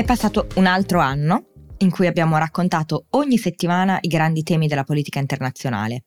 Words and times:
È 0.00 0.04
passato 0.04 0.46
un 0.54 0.64
altro 0.64 0.98
anno 1.00 1.74
in 1.80 1.90
cui 1.90 2.06
abbiamo 2.06 2.38
raccontato 2.38 3.08
ogni 3.10 3.36
settimana 3.36 3.98
i 4.00 4.08
grandi 4.08 4.42
temi 4.42 4.66
della 4.66 4.82
politica 4.82 5.18
internazionale. 5.18 6.06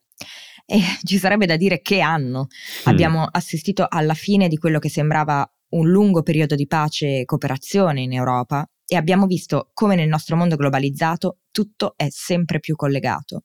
E 0.66 0.79
ci 1.03 1.19
sarebbe 1.19 1.45
da 1.45 1.57
dire 1.57 1.79
che 1.79 1.99
anno. 1.99 2.47
Mm. 2.47 2.85
Abbiamo 2.85 3.23
assistito 3.23 3.85
alla 3.88 4.16
fine 4.16 4.47
di 4.47 4.57
quello 4.57 4.79
che 4.79 4.89
sembrava 4.89 5.47
un 5.75 5.88
lungo 5.88 6.23
periodo 6.23 6.55
di 6.55 6.66
pace 6.66 7.19
e 7.19 7.25
cooperazione 7.25 8.02
in 8.02 8.13
Europa 8.13 8.67
e 8.83 8.95
abbiamo 8.95 9.27
visto 9.27 9.69
come 9.73 9.94
nel 9.94 10.07
nostro 10.07 10.35
mondo 10.38 10.55
globalizzato 10.55 11.41
tutto 11.52 11.94
è 11.95 12.07
sempre 12.09 12.59
più 12.59 12.75
collegato. 12.75 13.44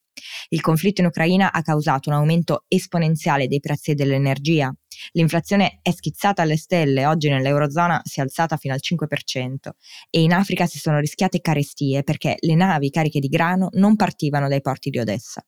Il 0.48 0.62
conflitto 0.62 1.02
in 1.02 1.08
Ucraina 1.08 1.52
ha 1.52 1.60
causato 1.60 2.08
un 2.08 2.16
aumento 2.16 2.64
esponenziale 2.68 3.48
dei 3.48 3.60
prezzi 3.60 3.92
dell'energia. 3.92 4.74
L'inflazione 5.12 5.80
è 5.82 5.90
schizzata 5.90 6.42
alle 6.42 6.56
stelle, 6.56 7.06
oggi 7.06 7.28
nell'Eurozona 7.28 8.00
si 8.04 8.20
è 8.20 8.22
alzata 8.22 8.56
fino 8.56 8.74
al 8.74 8.80
5% 8.82 9.70
e 10.10 10.22
in 10.22 10.32
Africa 10.32 10.66
si 10.66 10.78
sono 10.78 10.98
rischiate 10.98 11.40
carestie 11.40 12.02
perché 12.02 12.36
le 12.38 12.54
navi 12.54 12.90
cariche 12.90 13.20
di 13.20 13.28
grano 13.28 13.68
non 13.72 13.96
partivano 13.96 14.48
dai 14.48 14.60
porti 14.60 14.90
di 14.90 14.98
Odessa. 14.98 15.44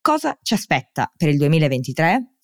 Cosa 0.00 0.36
ci 0.42 0.54
aspetta 0.54 1.12
per 1.16 1.28
il 1.28 1.36
2023? 1.38 2.34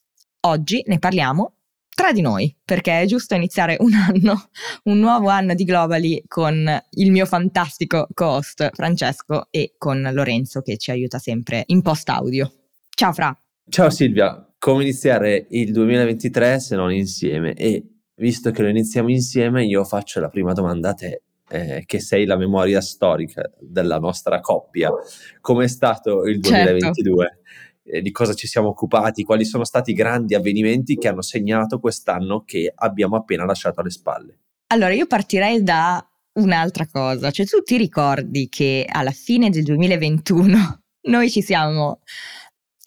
Oggi 0.41 0.83
ne 0.87 0.99
parliamo 0.99 1.55
tra 1.99 2.13
di 2.13 2.21
noi, 2.21 2.57
perché 2.65 3.01
è 3.01 3.07
giusto 3.07 3.35
iniziare 3.35 3.77
un 3.81 3.93
anno, 3.93 4.51
un 4.85 5.01
nuovo 5.01 5.31
anno 5.31 5.55
di 5.55 5.65
Globally 5.65 6.23
con 6.29 6.81
il 6.91 7.11
mio 7.11 7.27
fantastico 7.27 8.07
co-host 8.15 8.71
Francesco 8.73 9.49
e 9.51 9.75
con 9.77 10.09
Lorenzo 10.13 10.61
che 10.61 10.77
ci 10.77 10.93
aiuta 10.93 11.19
sempre 11.19 11.65
in 11.67 11.83
post 11.83 12.09
audio. 12.11 12.53
Ciao 12.89 13.13
Fra. 13.13 13.37
Ciao 13.69 13.91
Silvia, 13.91 14.48
come 14.59 14.83
iniziare 14.83 15.47
il 15.51 15.73
2023 15.73 16.61
se 16.61 16.77
non 16.77 16.93
insieme? 16.93 17.55
E 17.55 17.85
visto 18.17 18.51
che 18.51 18.63
lo 18.63 18.69
iniziamo 18.69 19.11
insieme, 19.11 19.65
io 19.65 19.85
faccio 19.85 20.21
la 20.21 20.29
prima 20.29 20.53
domanda 20.53 20.91
a 20.91 20.95
te. 20.95 21.23
Eh, 21.51 21.85
che 21.87 21.99
sei 21.99 22.27
la 22.27 22.37
memoria 22.37 22.83
storica 22.83 23.51
della 23.59 23.99
nostra 23.99 24.39
coppia. 24.41 24.91
Com'è 25.41 25.67
stato 25.67 26.27
il 26.27 26.41
2022? 26.41 27.25
Certo 27.25 27.39
eh, 27.91 28.03
di 28.03 28.11
cosa 28.11 28.35
ci 28.35 28.47
siamo 28.47 28.69
occupati, 28.69 29.25
quali 29.25 29.45
sono 29.45 29.65
stati 29.65 29.91
i 29.93 29.95
grandi 29.95 30.35
avvenimenti 30.35 30.97
che 30.97 31.09
hanno 31.09 31.23
segnato 31.23 31.81
quest'anno 31.81 32.43
che 32.45 32.71
abbiamo 32.75 33.17
appena 33.17 33.45
lasciato 33.45 33.81
alle 33.81 33.91
spalle. 33.91 34.39
Allora, 34.69 34.93
io 34.93 35.07
partirei 35.07 35.63
da 35.63 36.05
un'altra 36.35 36.87
cosa, 36.87 37.31
cioè 37.31 37.47
tu 37.47 37.63
ti 37.63 37.77
ricordi 37.77 38.49
che 38.49 38.87
alla 38.87 39.11
fine 39.11 39.51
del 39.51 39.65
2021 39.65 40.83
noi 41.09 41.31
ci 41.31 41.41
siamo 41.41 42.01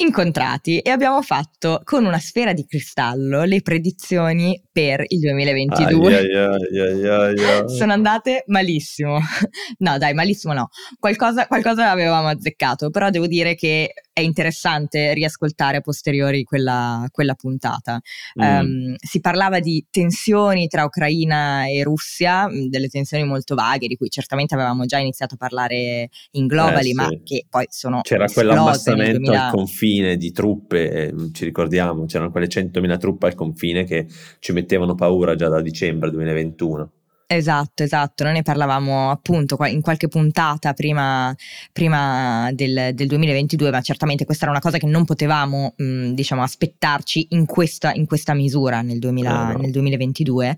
incontrati 0.02 0.80
e 0.80 0.90
abbiamo 0.90 1.22
fatto 1.22 1.82
con 1.84 2.06
una 2.06 2.20
sfera 2.20 2.54
di 2.54 2.66
cristallo 2.66 3.44
le 3.44 3.62
predizioni 3.62 4.62
per 4.72 5.04
il 5.08 5.20
2022. 5.20 6.18
Ai, 6.18 6.36
ai, 6.36 7.08
ai, 7.08 7.70
Sono 7.70 7.94
andate 7.94 8.44
malissimo. 8.48 9.20
No, 9.78 9.98
dai, 9.98 10.14
malissimo 10.14 10.54
no. 10.54 10.70
Qualcosa, 11.00 11.48
qualcosa 11.48 11.90
avevamo 11.90 12.28
azzeccato, 12.28 12.90
però 12.90 13.10
devo 13.10 13.26
dire 13.26 13.56
che 13.56 13.94
è 14.14 14.20
interessante 14.20 15.14
riascoltare 15.14 15.78
a 15.78 15.82
posteriori 15.82 16.44
quella, 16.44 17.06
quella 17.12 17.34
puntata. 17.34 18.00
Mm. 18.40 18.44
Um, 18.44 18.96
si 18.98 19.20
parlava 19.20 19.60
di 19.60 19.84
tensioni 19.90 20.68
tra 20.68 20.84
Ucraina 20.84 21.68
e 21.68 21.84
Russia, 21.84 22.48
mm, 22.48 22.68
delle 22.68 22.90
tensioni 22.90 23.24
molto 23.24 23.56
vaghe, 23.56 23.88
di 23.88 23.96
cui 23.96 24.10
certamente 24.10 24.54
avevamo 24.54 24.86
già 24.86 24.98
iniziato 25.00 25.36
a 25.36 25.38
parlare 25.38 26.10
in 26.32 26.48
Globally, 26.48 26.80
eh, 26.80 26.84
sì. 26.90 26.94
ma 26.94 27.10
che 27.24 27.46
poi 27.50 27.66
sono. 27.70 28.02
C'era 28.02 28.28
quell'abbassamento 28.28 29.18
2000... 29.18 29.46
al 29.46 29.52
confine 29.52 29.91
di 30.18 30.32
truppe, 30.32 30.92
eh, 30.92 31.14
ci 31.34 31.46
ricordiamo, 31.46 32.06
c'erano 32.06 32.32
quelle 32.32 32.48
100.000 32.48 32.98
truppe 32.98 33.28
al 33.28 33.36
confine 33.36 33.84
che 33.84 34.08
ci 34.40 34.52
mettevano 34.54 34.96
paura 34.96 35.36
già 35.36 35.50
da 35.50 35.62
dicembre 35.62 36.12
2021. 36.12 36.92
Esatto, 37.34 37.84
esatto, 37.84 38.26
noi 38.26 38.34
ne 38.34 38.42
parlavamo 38.42 39.10
appunto 39.10 39.58
in 39.68 39.80
qualche 39.80 40.10
puntata 40.10 40.74
prima, 40.74 41.34
prima 41.72 42.50
del, 42.52 42.90
del, 42.94 43.08
2022, 43.08 43.72
ma 43.72 43.80
certamente 43.80 44.26
questa 44.26 44.44
era 44.44 44.52
una 44.52 44.60
cosa 44.60 44.78
che 44.78 44.86
non 44.86 45.06
potevamo 45.06 45.74
mh, 45.78 46.10
diciamo 46.10 46.44
aspettarci 46.44 47.28
in 47.30 47.46
questa, 47.46 47.94
in 47.94 48.06
questa 48.06 48.34
misura 48.34 48.82
nel, 48.82 49.00
2000, 49.00 49.32
oh 49.32 49.52
no. 49.54 49.58
nel 49.60 49.72
2022. 49.72 50.58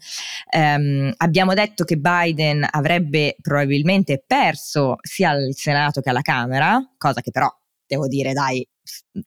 Um, 0.57 1.13
abbiamo 1.17 1.53
detto 1.53 1.83
che 1.83 1.97
Biden 1.97 2.67
avrebbe 2.67 3.35
probabilmente 3.39 4.23
perso 4.25 4.95
sia 5.03 5.29
al 5.29 5.53
Senato 5.53 6.01
che 6.01 6.09
alla 6.09 6.21
Camera, 6.21 6.81
cosa 6.97 7.21
che 7.21 7.29
però 7.29 7.47
devo 7.85 8.07
dire 8.07 8.33
dai 8.33 8.67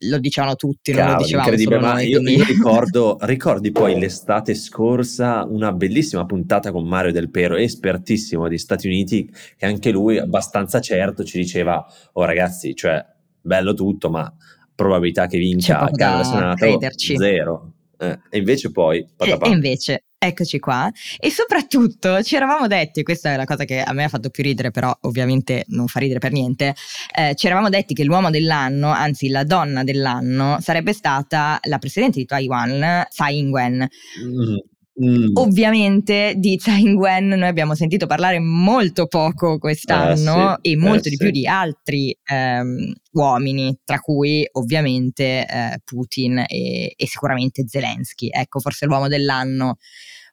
lo 0.00 0.19
dicevano 0.19 0.55
tutti, 0.55 0.93
Cavolo, 0.93 1.09
non 1.09 1.17
lo 1.17 1.22
dicevamo 1.22 1.49
incredibile, 1.49 1.81
ma 1.81 2.00
io, 2.00 2.21
io 2.21 2.44
ricordo, 2.47 3.17
ricordi 3.21 3.72
poi 3.72 3.99
l'estate 3.99 4.55
scorsa 4.55 5.44
una 5.49 5.72
bellissima 5.72 6.27
puntata 6.27 6.71
con 6.71 6.87
Mario 6.87 7.12
Del 7.12 7.31
Pero, 7.31 7.56
espertissimo 7.56 8.49
degli 8.49 8.59
Stati 8.59 8.87
Uniti, 8.87 9.31
che 9.56 9.67
anche 9.67 9.91
lui 9.91 10.19
abbastanza 10.19 10.81
certo 10.81 11.25
ci 11.25 11.39
diceva, 11.39 11.84
oh 12.12 12.25
ragazzi, 12.25 12.75
cioè 12.75 13.05
bello 13.41 13.75
tutto, 13.75 14.11
ma 14.11 14.33
probabilità 14.75 15.27
che 15.27 15.39
vinca 15.39 15.88
Camera 15.93 16.25
Senato 16.25 16.56
crederci. 16.56 17.17
zero. 17.17 17.73
Eh, 17.99 18.19
e 18.31 18.39
invece 18.39 18.71
poi... 18.71 19.07
E, 19.19 19.39
e 19.41 19.49
invece 19.49 20.05
Eccoci 20.19 20.59
qua. 20.59 20.91
E 21.19 21.31
soprattutto 21.31 22.23
ci 22.23 22.37
eravamo 22.37 22.67
detti, 22.67 23.03
questa 23.03 23.34
è 23.34 23.37
la 23.37 23.45
cosa 23.45 23.65
che 23.65 23.83
a 23.83 23.93
me 23.93 24.05
ha 24.05 24.09
fatto 24.09 24.31
più 24.31 24.43
ridere, 24.43 24.71
però 24.71 24.97
ovviamente 25.03 25.65
non 25.69 25.89
fa 25.89 26.01
ridere 26.01 26.21
per 26.21 26.33
niente, 26.33 26.75
eh, 27.15 27.35
ci 27.35 27.47
eravamo 27.47 27.69
detti 27.69 27.93
che 27.93 28.03
l'uomo 28.03 28.31
dell'anno, 28.31 28.89
anzi 28.89 29.29
la 29.29 29.45
donna 29.45 29.85
dell'anno, 29.85 30.59
sarebbe 30.61 30.95
stata 30.95 31.61
la 31.65 31.79
presidente 31.79 32.19
di 32.19 32.25
Taiwan, 32.25 33.06
Tsai 33.11 33.39
Ing-wen. 33.39 33.87
Mm. 34.25 34.56
Mm. 35.03 35.33
Ovviamente 35.34 36.33
di 36.39 36.57
Tsai 36.57 36.81
Ing-wen 36.81 37.29
noi 37.29 37.49
abbiamo 37.49 37.75
sentito 37.75 38.07
parlare 38.07 38.39
molto 38.39 39.07
poco 39.07 39.59
quest'anno 39.59 40.55
eh 40.55 40.59
sì, 40.62 40.71
e 40.73 40.77
molto 40.77 41.09
eh 41.09 41.11
di 41.11 41.17
sì. 41.17 41.23
più 41.23 41.31
di 41.31 41.47
altri 41.47 42.17
ehm, 42.25 42.95
uomini, 43.12 43.79
tra 43.85 43.99
cui 43.99 44.49
ovviamente 44.53 45.47
eh, 45.47 45.81
Putin 45.85 46.39
e, 46.47 46.95
e, 46.97 47.06
sicuramente 47.06 47.65
Zelensky. 47.67 48.29
Ecco, 48.31 48.59
forse 48.61 48.87
l'uomo 48.87 49.09
dell'anno 49.09 49.77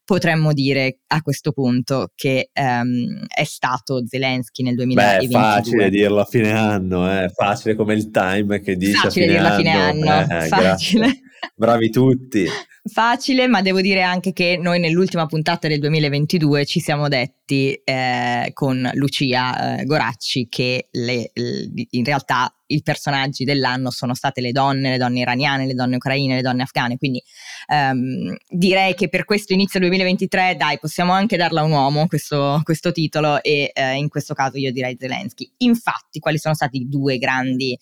potremmo 0.06 0.54
dire 0.54 1.00
a 1.08 1.22
questo 1.22 1.52
punto 1.52 2.12
che 2.16 2.50
ehm, 2.54 3.26
è 3.28 3.44
stato 3.44 4.06
Zelensky 4.06 4.64
nel 4.64 4.76
2022. 4.76 5.28
Beh, 5.28 5.40
è 5.40 5.56
facile 5.56 5.90
dirlo 5.90 6.22
a 6.22 6.26
fine 6.26 6.52
anno, 6.52 7.08
è 7.08 7.26
eh? 7.26 7.30
facile 7.30 7.76
come 7.76 7.96
il 7.96 8.12
time 8.12 8.62
che 8.62 8.78
dice 8.78 8.94
facile 8.94 9.38
a 9.40 9.56
fine 9.58 9.72
anno. 9.72 9.94
Fine 9.94 10.10
anno. 10.10 10.44
Eh, 10.44 10.48
facile. 10.48 11.23
Bravi 11.56 11.90
tutti. 11.90 12.48
Facile, 12.86 13.48
ma 13.48 13.62
devo 13.62 13.80
dire 13.80 14.02
anche 14.02 14.34
che 14.34 14.58
noi 14.60 14.78
nell'ultima 14.78 15.26
puntata 15.26 15.70
del 15.70 15.80
2022 15.80 16.66
ci 16.66 16.82
siamo 16.82 17.08
detti 17.08 17.74
eh, 17.82 18.50
con 18.54 18.90
Lucia 18.96 19.78
eh, 19.80 19.86
Goracci 19.86 20.50
che 20.50 20.90
le, 20.92 21.32
le, 21.34 21.72
in 21.92 22.04
realtà 22.04 22.54
i 22.68 22.82
personaggi 22.82 23.46
dell'anno 23.46 23.90
sono 23.90 24.14
state 24.14 24.42
le 24.42 24.52
donne, 24.52 24.90
le 24.90 24.98
donne 24.98 25.20
iraniane, 25.20 25.66
le 25.66 25.76
donne 25.76 25.96
ucraine, 25.96 26.36
le 26.36 26.42
donne 26.42 26.64
afghane. 26.64 26.98
Quindi 26.98 27.24
ehm, 27.68 28.36
direi 28.50 28.96
che 28.96 29.08
per 29.08 29.24
questo 29.24 29.54
inizio 29.54 29.80
2023, 29.80 30.56
dai, 30.58 30.78
possiamo 30.78 31.14
anche 31.14 31.38
darla 31.38 31.62
a 31.62 31.64
un 31.64 31.72
uomo 31.72 32.08
questo, 32.08 32.60
questo 32.64 32.92
titolo 32.92 33.42
e 33.42 33.72
eh, 33.74 33.94
in 33.94 34.10
questo 34.10 34.34
caso 34.34 34.58
io 34.58 34.74
direi 34.74 34.98
Zelensky. 35.00 35.50
Infatti, 35.60 36.20
quali 36.20 36.38
sono 36.38 36.54
stati 36.54 36.82
i 36.82 36.90
due 36.90 37.18
grandi 37.18 37.80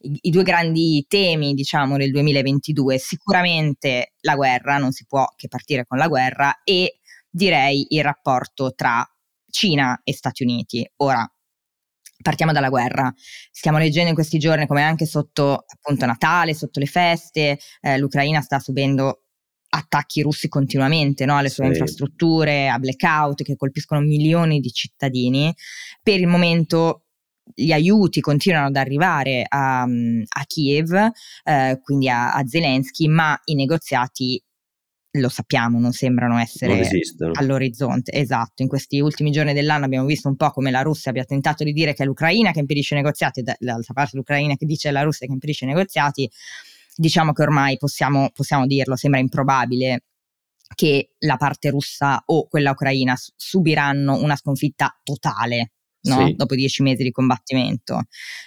i, 0.00 0.18
i 0.22 0.30
due 0.30 0.42
grandi 0.42 1.04
temi, 1.08 1.54
diciamo, 1.54 1.96
del 1.96 2.10
2022. 2.10 2.98
Sicuramente 2.98 4.14
la 4.20 4.34
guerra, 4.34 4.78
non 4.78 4.92
si 4.92 5.04
può 5.06 5.26
che 5.36 5.48
partire 5.48 5.86
con 5.86 5.98
la 5.98 6.08
guerra, 6.08 6.60
e 6.64 7.00
direi 7.30 7.86
il 7.90 8.02
rapporto 8.02 8.74
tra 8.74 9.06
Cina 9.50 10.00
e 10.04 10.12
Stati 10.12 10.42
Uniti. 10.42 10.88
Ora, 10.96 11.26
partiamo 12.22 12.52
dalla 12.52 12.68
guerra. 12.68 13.12
Stiamo 13.50 13.78
leggendo 13.78 14.08
in 14.08 14.14
questi 14.14 14.38
giorni 14.38 14.66
come 14.66 14.82
anche 14.82 15.06
sotto 15.06 15.64
appunto 15.66 16.06
Natale, 16.06 16.54
sotto 16.54 16.80
le 16.80 16.86
feste, 16.86 17.58
eh, 17.80 17.98
l'Ucraina 17.98 18.40
sta 18.40 18.58
subendo 18.58 19.22
attacchi 19.70 20.22
russi 20.22 20.48
continuamente 20.48 21.26
no? 21.26 21.36
alle 21.36 21.50
sue 21.50 21.64
sì. 21.64 21.70
infrastrutture, 21.70 22.68
a 22.68 22.78
blackout 22.78 23.42
che 23.42 23.56
colpiscono 23.56 24.00
milioni 24.00 24.60
di 24.60 24.70
cittadini. 24.70 25.54
Per 26.02 26.18
il 26.18 26.26
momento 26.26 27.07
gli 27.54 27.72
aiuti 27.72 28.20
continuano 28.20 28.66
ad 28.66 28.76
arrivare 28.76 29.44
a, 29.48 29.82
a 29.82 30.44
Kiev, 30.46 30.92
eh, 31.44 31.78
quindi 31.82 32.08
a, 32.08 32.32
a, 32.32 32.46
Zelensky, 32.46 33.08
ma 33.08 33.38
i 33.44 33.54
negoziati 33.54 34.42
lo 35.12 35.28
sappiamo, 35.28 35.78
non 35.80 35.92
sembrano 35.92 36.38
essere 36.38 36.74
non 37.18 37.30
all'orizzonte. 37.34 38.12
Esatto, 38.12 38.62
in 38.62 38.68
questi 38.68 39.00
ultimi 39.00 39.30
giorni 39.30 39.52
dell'anno 39.52 39.84
abbiamo 39.84 40.06
visto 40.06 40.28
un 40.28 40.36
po' 40.36 40.50
come 40.50 40.70
la 40.70 40.82
Russia 40.82 41.10
abbia 41.10 41.24
tentato 41.24 41.64
di 41.64 41.72
dire 41.72 41.94
che 41.94 42.02
è 42.02 42.06
l'Ucraina 42.06 42.52
che 42.52 42.60
impedisce 42.60 42.94
i 42.94 42.98
negoziati, 42.98 43.40
e 43.40 43.42
dall'altra 43.42 43.94
parte 43.94 44.16
l'Ucraina 44.16 44.54
che 44.56 44.66
dice 44.66 44.88
è 44.88 44.92
la 44.92 45.02
Russia 45.02 45.26
che 45.26 45.32
impedisce 45.32 45.64
i 45.64 45.68
negoziati. 45.68 46.30
Diciamo 46.94 47.32
che 47.32 47.42
ormai 47.42 47.76
possiamo, 47.76 48.30
possiamo 48.34 48.66
dirlo, 48.66 48.96
sembra 48.96 49.20
improbabile 49.20 50.02
che 50.74 51.12
la 51.20 51.36
parte 51.36 51.70
russa 51.70 52.22
o 52.26 52.46
quella 52.46 52.72
ucraina 52.72 53.16
subiranno 53.36 54.20
una 54.20 54.36
sconfitta 54.36 55.00
totale 55.02 55.72
No? 56.00 56.26
Sì. 56.26 56.34
dopo 56.34 56.54
dieci 56.54 56.82
mesi 56.82 57.02
di 57.02 57.10
combattimento. 57.10 58.02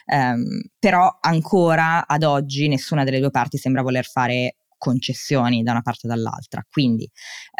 Um, 0.05 0.61
però 0.79 1.17
ancora 1.19 2.07
ad 2.07 2.23
oggi 2.23 2.67
nessuna 2.67 3.03
delle 3.03 3.19
due 3.19 3.29
parti 3.29 3.57
sembra 3.57 3.81
voler 3.81 4.05
fare 4.05 4.55
concessioni 4.77 5.61
da 5.61 5.71
una 5.71 5.81
parte 5.81 6.07
o 6.07 6.09
dall'altra. 6.09 6.65
Quindi 6.69 7.09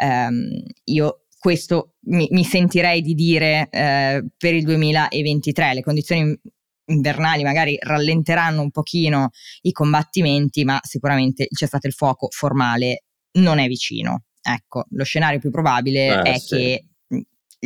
um, 0.02 0.48
io 0.84 1.26
questo 1.38 1.96
mi, 2.06 2.28
mi, 2.30 2.44
sentirei 2.44 3.00
di 3.02 3.14
dire 3.14 3.62
uh, 3.62 4.28
per 4.36 4.54
il 4.54 4.64
2023 4.64 5.74
le 5.74 5.82
condizioni 5.82 6.40
invernali 6.86 7.42
magari 7.42 7.76
rallenteranno 7.80 8.60
un 8.60 8.70
pochino 8.70 9.30
i 9.62 9.72
combattimenti, 9.72 10.64
ma 10.64 10.78
sicuramente 10.82 11.46
il 11.48 11.56
cessate 11.56 11.86
il 11.86 11.92
fuoco 11.92 12.28
formale 12.30 13.04
non 13.38 13.58
è 13.58 13.66
vicino. 13.66 14.24
Ecco, 14.40 14.86
lo 14.90 15.04
scenario 15.04 15.38
più 15.38 15.50
probabile 15.50 16.06
eh, 16.06 16.22
è 16.22 16.38
sì. 16.38 16.56
che 16.56 16.86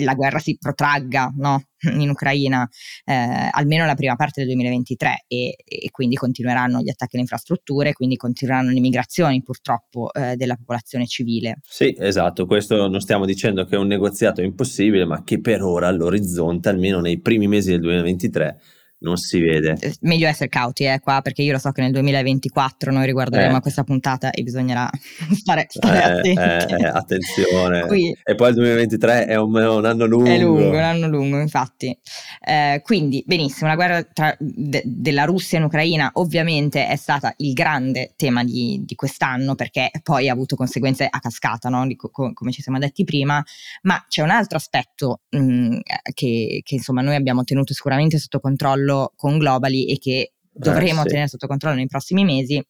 la 0.03 0.15
guerra 0.15 0.39
si 0.39 0.57
protragga 0.59 1.33
no? 1.37 1.63
in 1.99 2.09
Ucraina 2.09 2.69
eh, 3.05 3.49
almeno 3.51 3.87
la 3.87 3.95
prima 3.95 4.17
parte 4.17 4.41
del 4.41 4.55
2023 4.55 5.25
e, 5.27 5.57
e, 5.65 5.91
quindi 5.91 6.17
continueranno 6.17 6.81
gli 6.81 6.91
attacchi 6.91 7.15
alle 7.15 7.23
infrastrutture, 7.23 7.93
quindi 7.93 8.17
continueranno 8.17 8.71
le 8.71 8.81
migrazioni 8.81 9.43
purtroppo 9.43 10.13
eh, 10.13 10.37
della 10.37 10.57
popolazione 10.57 11.07
civile. 11.07 11.59
Sì, 11.65 11.95
esatto, 11.99 12.47
questo 12.47 12.89
non 12.89 13.01
stiamo 13.01 13.25
dicendo 13.25 13.65
che 13.65 13.77
è 13.77 13.79
un 13.79 13.87
negoziato 13.87 14.43
impossibile, 14.43 15.05
ma 15.05 15.23
che 15.23 15.41
per 15.41 15.63
ora 15.63 15.89
all'orizzonte, 15.89 16.69
almeno 16.69 17.01
nei 17.01 17.21
primi 17.21 17.47
mesi 17.47 17.71
del 17.71 17.81
2023, 17.81 18.61
non 18.99 19.17
si 19.17 19.39
vede. 19.41 19.77
Eh, 19.79 19.95
meglio 20.01 20.27
essere 20.27 20.49
cauti 20.49 20.85
eh, 20.85 21.01
qua, 21.01 21.21
perché 21.21 21.43
io 21.43 21.53
lo 21.53 21.59
so 21.59 21.71
che 21.71 21.83
nel 21.83 21.93
2024 21.93 22.91
noi 22.91 23.05
riguarderemo 23.05 23.59
eh. 23.59 23.61
questa 23.61 23.85
puntata 23.85 24.31
e 24.31 24.43
bisognerà 24.43 24.89
stare, 25.35 25.67
stare 25.69 25.99
eh, 25.99 26.03
attenti. 26.03 26.73
Eh, 26.83 26.87
attenzione. 26.87 27.87
Qui. 27.87 28.17
E 28.23 28.35
poi 28.35 28.49
il 28.49 28.55
2023 28.55 29.27
è 29.27 29.37
un, 29.37 29.55
un, 29.55 29.85
anno 29.85 30.07
lungo. 30.07 30.31
È 30.31 30.39
lungo, 30.39 30.69
un 30.71 30.77
anno 30.77 31.09
lungo, 31.09 31.39
infatti. 31.39 31.97
Eh, 32.41 32.81
quindi, 32.83 33.23
benissimo, 33.27 33.69
la 33.69 33.75
guerra 33.75 34.03
tra, 34.03 34.35
de, 34.39 34.83
della 34.87 35.25
Russia 35.25 35.59
in 35.59 35.65
Ucraina 35.65 36.11
ovviamente 36.15 36.87
è 36.87 36.97
stata 36.97 37.35
il 37.39 37.53
grande 37.53 38.15
tema 38.17 38.45
di, 38.45 38.83
di 38.85 38.95
quest'anno, 38.95 39.55
perché 39.55 39.91
poi 40.03 40.29
ha 40.29 40.33
avuto 40.33 40.57
conseguenze 40.57 41.07
a 41.09 41.19
cascata, 41.21 41.69
no? 41.69 41.87
di, 41.87 41.97
co, 41.97 42.11
come 42.11 42.51
ci 42.51 42.63
siamo 42.63 42.79
detti 42.79 43.05
prima, 43.05 43.45
ma 43.83 44.05
c'è 44.09 44.23
un 44.23 44.31
altro 44.31 44.57
aspetto 44.57 45.21
mh, 45.29 45.79
che, 46.15 46.61
che 46.63 46.75
insomma 46.75 47.03
noi 47.03 47.15
abbiamo 47.15 47.45
tenuto 47.45 47.75
sicuramente 47.75 48.19
sotto 48.19 48.41
controllo 48.41 48.86
controllo 48.87 49.13
con 49.17 49.39
Globally 49.39 49.85
e 49.85 49.99
che 49.99 50.35
dovremo 50.53 51.01
eh, 51.01 51.03
sì. 51.03 51.09
tenere 51.09 51.29
sotto 51.29 51.47
controllo 51.47 51.77
nei 51.77 51.87
prossimi 51.87 52.25
mesi, 52.25 52.65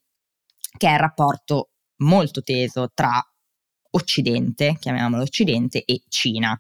che 0.77 0.89
è 0.89 0.93
il 0.93 0.99
rapporto 0.99 1.71
molto 1.99 2.43
teso 2.43 2.91
tra 2.93 3.23
Occidente, 3.91 4.77
chiamiamolo 4.79 5.23
Occidente, 5.23 5.83
e 5.85 6.03
Cina. 6.09 6.59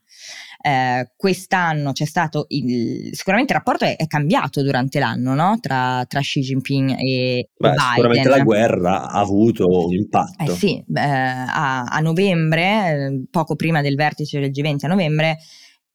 Eh, 0.62 1.12
quest'anno 1.17 1.93
c'è 1.93 2.06
stato 2.06 2.47
il, 2.49 3.11
sicuramente 3.12 3.53
il 3.53 3.58
rapporto 3.58 3.85
è, 3.85 3.94
è 3.97 4.06
cambiato 4.06 4.62
durante 4.62 4.99
l'anno 4.99 5.35
no? 5.35 5.59
tra, 5.61 6.05
tra, 6.09 6.20
Xi 6.20 6.41
Jinping 6.41 6.97
e 6.99 7.50
Beh, 7.56 7.70
Biden. 7.70 7.88
Sicuramente 7.91 8.29
la 8.29 8.43
guerra 8.43 9.09
ha 9.09 9.20
avuto 9.20 9.87
un 9.87 9.93
impatto. 9.93 10.52
Eh 10.52 10.55
sì, 10.55 10.76
eh, 10.79 11.00
a, 11.00 11.85
a, 11.85 12.00
novembre, 12.00 13.26
poco 13.31 13.55
prima 13.55 13.82
del 13.82 13.97
vertice 13.97 14.41
del 14.41 14.50
G20 14.50 14.87
a 14.87 14.88
novembre, 14.88 15.38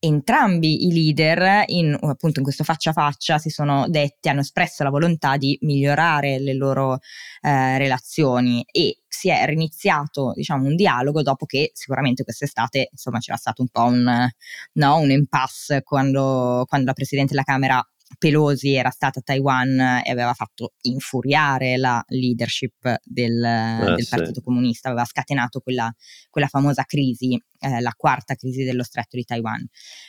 entrambi 0.04 0.88
i 0.88 0.92
leader, 0.92 1.64
in, 1.68 1.96
appunto 2.02 2.40
in 2.40 2.44
questo 2.44 2.64
faccia 2.64 2.90
a 2.90 2.94
faccia, 2.94 3.38
si 3.38 3.50
sono 3.50 3.88
detti, 3.88 4.30
hanno 4.30 4.40
espresso 4.40 4.84
la 4.84 4.90
volontà 4.90 5.38
di 5.38 5.56
migliorare 5.62 6.40
le 6.40 6.56
loro 6.56 7.00
eh, 7.42 7.78
relazioni 7.78 8.66
e 8.72 9.02
si 9.08 9.30
è 9.30 9.46
riniziato 9.46 10.34
diciamo, 10.36 10.68
un 10.68 10.76
dialogo 10.76 11.22
dopo 11.22 11.46
che 11.46 11.70
sicuramente 11.76 12.24
quest'estate 12.24 12.90
insomma, 12.92 13.20
c'era 13.20 13.38
stato 13.38 13.62
un 13.62 13.68
po' 13.68 13.84
un, 13.84 14.30
no, 14.74 14.98
un 14.98 15.12
impasse 15.12 15.84
quando, 15.84 16.66
quando 16.68 16.88
la 16.88 16.94
Presidente 16.94 17.34
della 17.34 17.44
Camera 17.44 17.86
Pelosi 18.18 18.74
era 18.74 18.90
stata 18.90 19.20
a 19.20 19.24
Taiwan 19.24 20.02
e 20.04 20.12
aveva 20.12 20.34
fatto 20.34 20.74
infuriare 20.82 21.78
la 21.78 22.04
leadership 22.08 22.98
del, 23.04 23.44
eh, 23.44 23.96
del 23.96 24.08
Partito 24.10 24.42
Comunista, 24.42 24.90
aveva 24.90 25.06
scatenato 25.06 25.60
quella, 25.60 25.94
quella 26.30 26.48
famosa 26.48 26.84
crisi, 26.84 27.42
eh, 27.60 27.82
la 27.82 27.94
quarta 27.96 28.36
crisi 28.36 28.64
dello 28.64 28.84
stretto 28.84 29.18
di 29.18 29.24
Taiwan. 29.24 29.66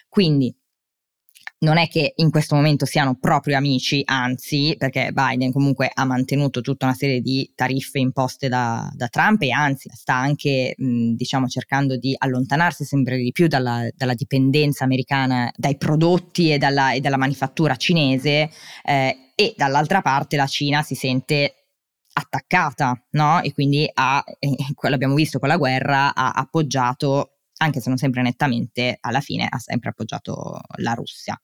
Quindi 0.09 0.55
non 1.63 1.79
è 1.79 1.89
che 1.89 2.13
in 2.17 2.31
questo 2.31 2.55
momento 2.55 2.87
siano 2.87 3.17
proprio 3.19 3.57
amici, 3.57 4.03
anzi, 4.05 4.75
perché 4.77 5.11
Biden 5.13 5.53
comunque 5.53 5.91
ha 5.93 6.05
mantenuto 6.05 6.61
tutta 6.61 6.87
una 6.87 6.95
serie 6.95 7.21
di 7.21 7.53
tariffe 7.55 7.99
imposte 7.99 8.49
da, 8.49 8.91
da 8.95 9.09
Trump 9.09 9.43
e 9.43 9.51
anzi 9.51 9.89
sta 9.93 10.15
anche, 10.15 10.75
mh, 10.77 11.15
diciamo, 11.15 11.47
cercando 11.47 11.97
di 11.97 12.15
allontanarsi 12.17 12.85
sempre 12.85 13.17
di 13.17 13.31
più 13.31 13.47
dalla, 13.47 13.89
dalla 13.95 14.15
dipendenza 14.15 14.85
americana 14.85 15.53
dai 15.57 15.77
prodotti 15.77 16.53
e 16.53 16.59
dalla, 16.59 16.93
e 16.93 17.01
dalla 17.01 17.17
manifattura 17.17 17.77
cinese 17.77 18.51
eh, 18.85 19.17
e 19.35 19.55
dall'altra 19.57 20.03
parte 20.03 20.37
la 20.37 20.47
Cina 20.47 20.83
si 20.83 20.95
sente 20.95 21.55
attaccata, 22.13 23.07
no? 23.11 23.41
E 23.41 23.53
quindi 23.53 23.89
ha, 23.93 24.23
eh, 24.39 24.57
l'abbiamo 24.89 25.15
visto 25.15 25.39
con 25.39 25.49
la 25.49 25.57
guerra, 25.57 26.15
ha 26.15 26.33
appoggiato 26.33 27.32
anche 27.63 27.81
se 27.81 27.89
non 27.89 27.99
sempre 27.99 28.23
nettamente, 28.23 28.99
alla 29.01 29.21
fine 29.21 29.47
ha 29.49 29.59
sempre 29.59 29.91
appoggiato 29.91 30.61
la 30.77 30.93
Russia. 30.95 31.41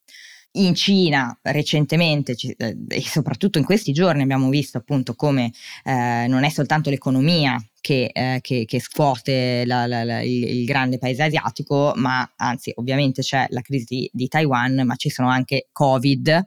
In 0.52 0.74
Cina 0.74 1.38
recentemente 1.42 2.34
eh, 2.56 2.76
e 2.88 3.02
soprattutto 3.02 3.58
in 3.58 3.64
questi 3.64 3.92
giorni 3.92 4.22
abbiamo 4.22 4.48
visto 4.48 4.78
appunto 4.78 5.14
come 5.14 5.52
eh, 5.84 6.26
non 6.26 6.42
è 6.42 6.48
soltanto 6.48 6.88
l'economia 6.88 7.62
che, 7.80 8.10
eh, 8.12 8.38
che, 8.40 8.64
che 8.64 8.80
scuote 8.80 9.64
la, 9.66 9.86
la, 9.86 10.04
la, 10.04 10.20
il, 10.22 10.42
il, 10.44 10.64
grande 10.64 10.98
paese 10.98 11.22
asiatico, 11.22 11.92
ma 11.96 12.28
anzi 12.36 12.72
ovviamente 12.74 13.22
c'è 13.22 13.46
la 13.50 13.60
crisi 13.60 13.84
di, 13.88 14.10
di 14.12 14.28
Taiwan, 14.28 14.82
ma 14.84 14.96
ci 14.96 15.10
sono 15.10 15.28
anche 15.28 15.68
Covid, 15.70 16.46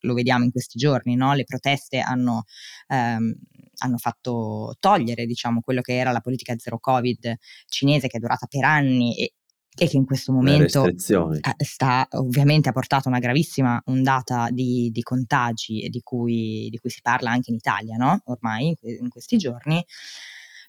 lo 0.00 0.14
vediamo 0.14 0.44
in 0.44 0.50
questi 0.50 0.78
giorni, 0.78 1.16
no? 1.16 1.34
le 1.34 1.44
proteste 1.44 1.98
hanno, 1.98 2.44
ehm, 2.88 3.34
hanno 3.78 3.98
fatto 3.98 4.74
togliere 4.78 5.26
diciamo, 5.26 5.60
quello 5.60 5.80
che 5.80 5.96
era 5.96 6.12
la 6.12 6.20
politica 6.20 6.54
zero 6.56 6.78
covid 6.78 7.36
cinese 7.66 8.08
che 8.08 8.16
è 8.16 8.20
durata 8.20 8.46
per 8.46 8.64
anni 8.64 9.16
e, 9.16 9.34
e 9.76 9.88
che 9.88 9.96
in 9.96 10.04
questo 10.04 10.32
momento 10.32 10.84
eh, 10.84 11.64
sta 11.64 12.06
ovviamente 12.12 12.68
ha 12.68 12.72
portato 12.72 13.08
una 13.08 13.20
gravissima 13.20 13.80
ondata 13.86 14.48
di, 14.50 14.90
di 14.92 15.02
contagi 15.02 15.88
di 15.88 16.00
cui, 16.02 16.68
di 16.70 16.78
cui, 16.78 16.90
si 16.90 17.00
parla 17.00 17.30
anche 17.30 17.50
in 17.50 17.56
Italia 17.56 17.96
no? 17.96 18.20
ormai 18.24 18.76
in 18.82 19.08
questi 19.08 19.36
giorni 19.36 19.84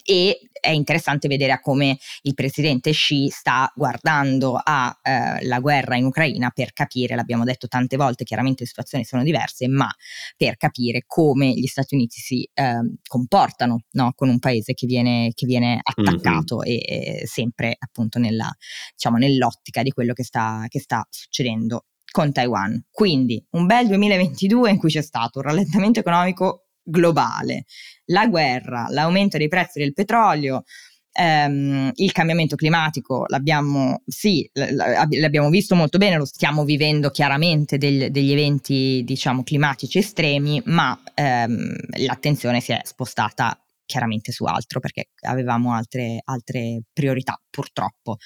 e 0.09 0.49
è 0.59 0.71
interessante 0.71 1.27
vedere 1.27 1.51
a 1.51 1.59
come 1.59 1.99
il 2.23 2.33
presidente 2.33 2.89
Xi 2.89 3.29
sta 3.29 3.71
guardando 3.75 4.59
alla 4.61 4.97
eh, 5.03 5.59
guerra 5.59 5.97
in 5.97 6.05
Ucraina 6.05 6.49
per 6.49 6.73
capire, 6.73 7.13
l'abbiamo 7.13 7.43
detto 7.43 7.67
tante 7.67 7.95
volte, 7.95 8.23
chiaramente 8.23 8.63
le 8.63 8.69
situazioni 8.69 9.03
sono 9.03 9.21
diverse, 9.21 9.67
ma 9.67 9.87
per 10.35 10.57
capire 10.57 11.03
come 11.05 11.51
gli 11.51 11.67
Stati 11.67 11.93
Uniti 11.93 12.19
si 12.19 12.49
eh, 12.55 12.97
comportano 13.05 13.83
no? 13.91 14.13
con 14.15 14.29
un 14.29 14.39
paese 14.39 14.73
che 14.73 14.87
viene, 14.87 15.29
che 15.35 15.45
viene 15.45 15.79
attaccato 15.79 16.57
mm-hmm. 16.57 16.77
e, 16.77 17.19
e, 17.21 17.27
sempre 17.27 17.75
appunto 17.77 18.17
nella, 18.17 18.51
diciamo, 18.95 19.17
nell'ottica 19.17 19.83
di 19.83 19.91
quello 19.91 20.13
che 20.13 20.23
sta, 20.23 20.65
che 20.69 20.79
sta 20.79 21.05
succedendo 21.07 21.85
con 22.11 22.31
Taiwan. 22.31 22.83
Quindi 22.89 23.45
un 23.51 23.67
bel 23.67 23.85
2022 23.85 24.71
in 24.71 24.77
cui 24.79 24.89
c'è 24.89 25.03
stato 25.03 25.37
un 25.37 25.45
rallentamento 25.45 25.99
economico 25.99 26.68
globale, 26.89 27.65
la 28.05 28.27
guerra, 28.27 28.87
l'aumento 28.89 29.37
dei 29.37 29.47
prezzi 29.47 29.79
del 29.79 29.93
petrolio, 29.93 30.63
ehm, 31.11 31.91
il 31.95 32.11
cambiamento 32.11 32.55
climatico 32.55 33.25
l'abbiamo, 33.27 34.01
sì, 34.05 34.49
l'abbiamo 34.53 35.49
visto 35.49 35.75
molto 35.75 35.97
bene, 35.97 36.17
lo 36.17 36.25
stiamo 36.25 36.63
vivendo 36.63 37.09
chiaramente 37.09 37.77
degli, 37.77 38.07
degli 38.07 38.31
eventi 38.31 39.03
diciamo 39.05 39.43
climatici 39.43 39.97
estremi, 39.97 40.61
ma 40.65 40.99
ehm, 41.13 41.75
l'attenzione 42.05 42.61
si 42.61 42.71
è 42.71 42.81
spostata 42.83 43.59
chiaramente 43.85 44.31
su 44.31 44.45
altro 44.45 44.79
perché 44.79 45.09
avevamo 45.21 45.73
altre, 45.73 46.21
altre 46.23 46.83
priorità 46.93 47.41
purtroppo. 47.49 48.17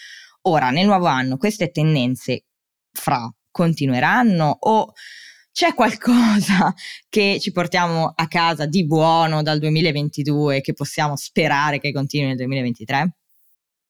Ora, 0.46 0.72
nel 0.72 0.86
nuovo 0.86 1.05
anno, 1.05 1.38
queste 1.38 1.72
tendenze 1.72 2.43
fra 2.91 3.32
continueranno 3.50 4.58
o 4.60 4.91
c'è 5.53 5.74
qualcosa 5.74 6.74
che 7.07 7.38
ci 7.39 7.51
portiamo 7.51 8.12
a 8.13 8.27
casa 8.27 8.65
di 8.65 8.86
buono 8.86 9.41
dal 9.41 9.60
2022 9.60 10.60
che 10.60 10.74
possiamo 10.74 11.15
sperare 11.15 11.79
che 11.79 11.93
continui 11.93 12.27
nel 12.27 12.38
2023? 12.38 13.15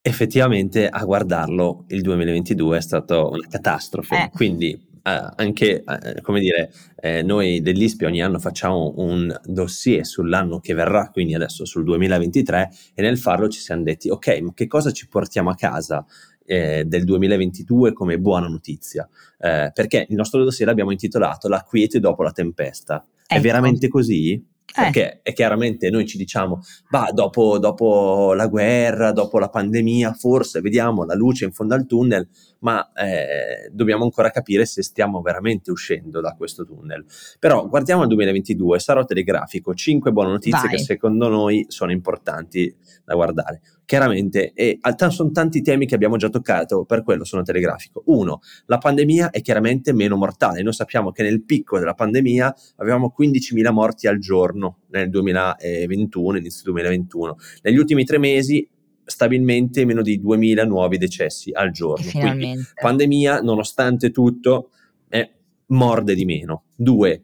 Effettivamente 0.06 0.88
a 0.90 1.04
guardarlo 1.06 1.86
il 1.88 2.02
2022 2.02 2.78
è 2.78 2.82
stata 2.82 3.24
una 3.26 3.48
catastrofe, 3.48 4.24
eh. 4.24 4.30
quindi 4.32 4.92
anche, 5.04 5.84
eh, 5.84 6.22
come 6.22 6.40
dire, 6.40 6.72
eh, 6.96 7.22
noi 7.24 7.62
dell'ISPI 7.62 8.06
ogni 8.06 8.22
anno 8.22 8.40
facciamo 8.40 8.94
un 8.98 9.38
dossier 9.44 10.06
sull'anno 10.06 10.60
che 10.60 10.74
verrà, 10.74 11.10
quindi 11.12 11.34
adesso 11.34 11.66
sul 11.66 11.84
2023, 11.84 12.72
e 12.94 13.02
nel 13.02 13.18
farlo 13.18 13.50
ci 13.50 13.60
siamo 13.60 13.84
detti, 13.84 14.10
ok, 14.10 14.40
ma 14.40 14.54
che 14.54 14.68
cosa 14.68 14.92
ci 14.92 15.08
portiamo 15.08 15.50
a 15.50 15.56
casa 15.56 16.06
eh, 16.46 16.84
del 16.86 17.04
2022 17.04 17.94
come 17.94 18.20
buona 18.20 18.48
notizia? 18.48 19.08
Eh, 19.38 19.72
perché 19.74 20.06
il 20.10 20.16
nostro 20.16 20.44
dossier 20.44 20.68
l'abbiamo 20.68 20.92
intitolato 20.92 21.48
La 21.48 21.62
quiete 21.62 22.00
dopo 22.00 22.24
la 22.24 22.32
tempesta. 22.32 23.06
Ecco. 23.26 23.40
È 23.40 23.40
veramente 23.40 23.88
così? 23.88 24.52
Eh. 24.76 24.82
Perché 24.82 25.20
è 25.22 25.34
chiaramente 25.34 25.92
noi 25.92 26.08
ci 26.08 26.18
diciamo, 26.18 26.62
bah, 26.90 27.12
dopo, 27.14 27.60
dopo, 27.60 28.34
la 28.34 28.48
guerra, 28.48 29.12
dopo 29.12 29.38
la 29.38 29.50
pandemia, 29.50 30.14
forse 30.14 30.62
vediamo 30.62 31.04
la 31.04 31.14
luce 31.14 31.46
in 31.46 31.52
fondo 31.52 31.76
al 31.76 31.86
tunnel, 31.86 32.28
ma 32.60 32.92
eh, 32.94 33.70
dobbiamo 33.72 34.04
ancora 34.04 34.32
capire 34.32 34.66
se 34.66 34.82
stiamo 34.82 35.22
veramente 35.22 35.70
uscendo 35.70 36.22
da 36.22 36.34
questo 36.36 36.66
tunnel. 36.66 37.06
Però 37.38 37.68
guardiamo 37.68 38.02
al 38.02 38.08
2022, 38.08 38.80
sarò 38.80 39.06
telegrafico, 39.06 39.76
5 39.76 40.12
buone 40.12 40.32
notizie 40.32 40.68
Vai. 40.68 40.78
che 40.78 40.80
secondo 40.80 41.28
noi 41.28 41.66
sono 41.68 41.92
importanti 41.92 42.76
da 43.06 43.14
guardare. 43.14 43.62
Chiaramente, 43.86 44.54
e 44.54 44.80
sono 45.10 45.32
tanti 45.32 45.62
temi 45.62 45.86
che 45.86 45.96
abbiamo 45.96 46.16
già 46.16 46.30
toccato, 46.30 46.86
per 46.86 47.04
quello 47.04 47.26
sono 47.26 47.44
telegrafico. 47.44 48.02
Uno, 48.06 48.40
la 48.68 48.78
pandemia 48.78 49.30
è 49.30 49.42
chiaramente 49.42 49.94
meno 49.94 50.16
mortale. 50.16 50.62
Noi 50.62 50.74
sappiamo 50.74 51.12
che 51.12 51.22
nel 51.22 51.44
picco 51.44 51.78
della 51.78 51.94
pandemia 51.94 52.56
avevamo 52.78 53.14
15.000 53.18 53.72
morti 53.72 54.08
al 54.08 54.20
giorno 54.20 54.80
nel 54.88 55.10
2021, 55.10 56.38
inizio 56.38 56.72
2021. 56.72 57.38
Negli 57.64 57.78
ultimi 57.78 58.06
tre 58.06 58.18
mesi 58.18 58.68
stabilmente 59.06 59.84
meno 59.84 60.02
di 60.02 60.18
2000 60.20 60.64
nuovi 60.64 60.98
decessi 60.98 61.52
al 61.52 61.72
giorno. 61.72 62.10
Quindi 62.10 62.56
pandemia, 62.80 63.42
nonostante 63.42 64.12
tutto, 64.12 64.72
è 65.10 65.30
morde 65.68 66.16
di 66.16 66.26
meno. 66.26 66.64
Due, 66.76 67.22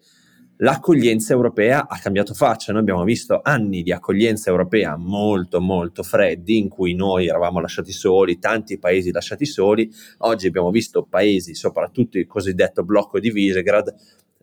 l'accoglienza 0.62 1.34
europea 1.34 1.88
ha 1.88 1.98
cambiato 2.00 2.34
faccia. 2.34 2.72
Noi 2.72 2.82
abbiamo 2.82 3.04
visto 3.04 3.40
anni 3.44 3.84
di 3.84 3.92
accoglienza 3.92 4.50
europea 4.50 4.98
molto, 4.98 5.62
molto 5.62 6.04
freddi, 6.04 6.58
in 6.58 6.70
cui 6.70 6.96
noi 6.96 7.28
eravamo 7.28 7.60
lasciati 7.60 7.92
soli, 7.92 8.40
tanti 8.40 8.80
paesi 8.80 9.12
lasciati 9.12 9.46
soli. 9.46 9.90
Oggi 10.20 10.48
abbiamo 10.48 10.72
visto 10.72 11.04
paesi, 11.04 11.56
soprattutto 11.56 12.18
il 12.18 12.28
cosiddetto 12.28 12.84
blocco 12.84 13.20
di 13.20 13.32
Visegrad. 13.32 13.94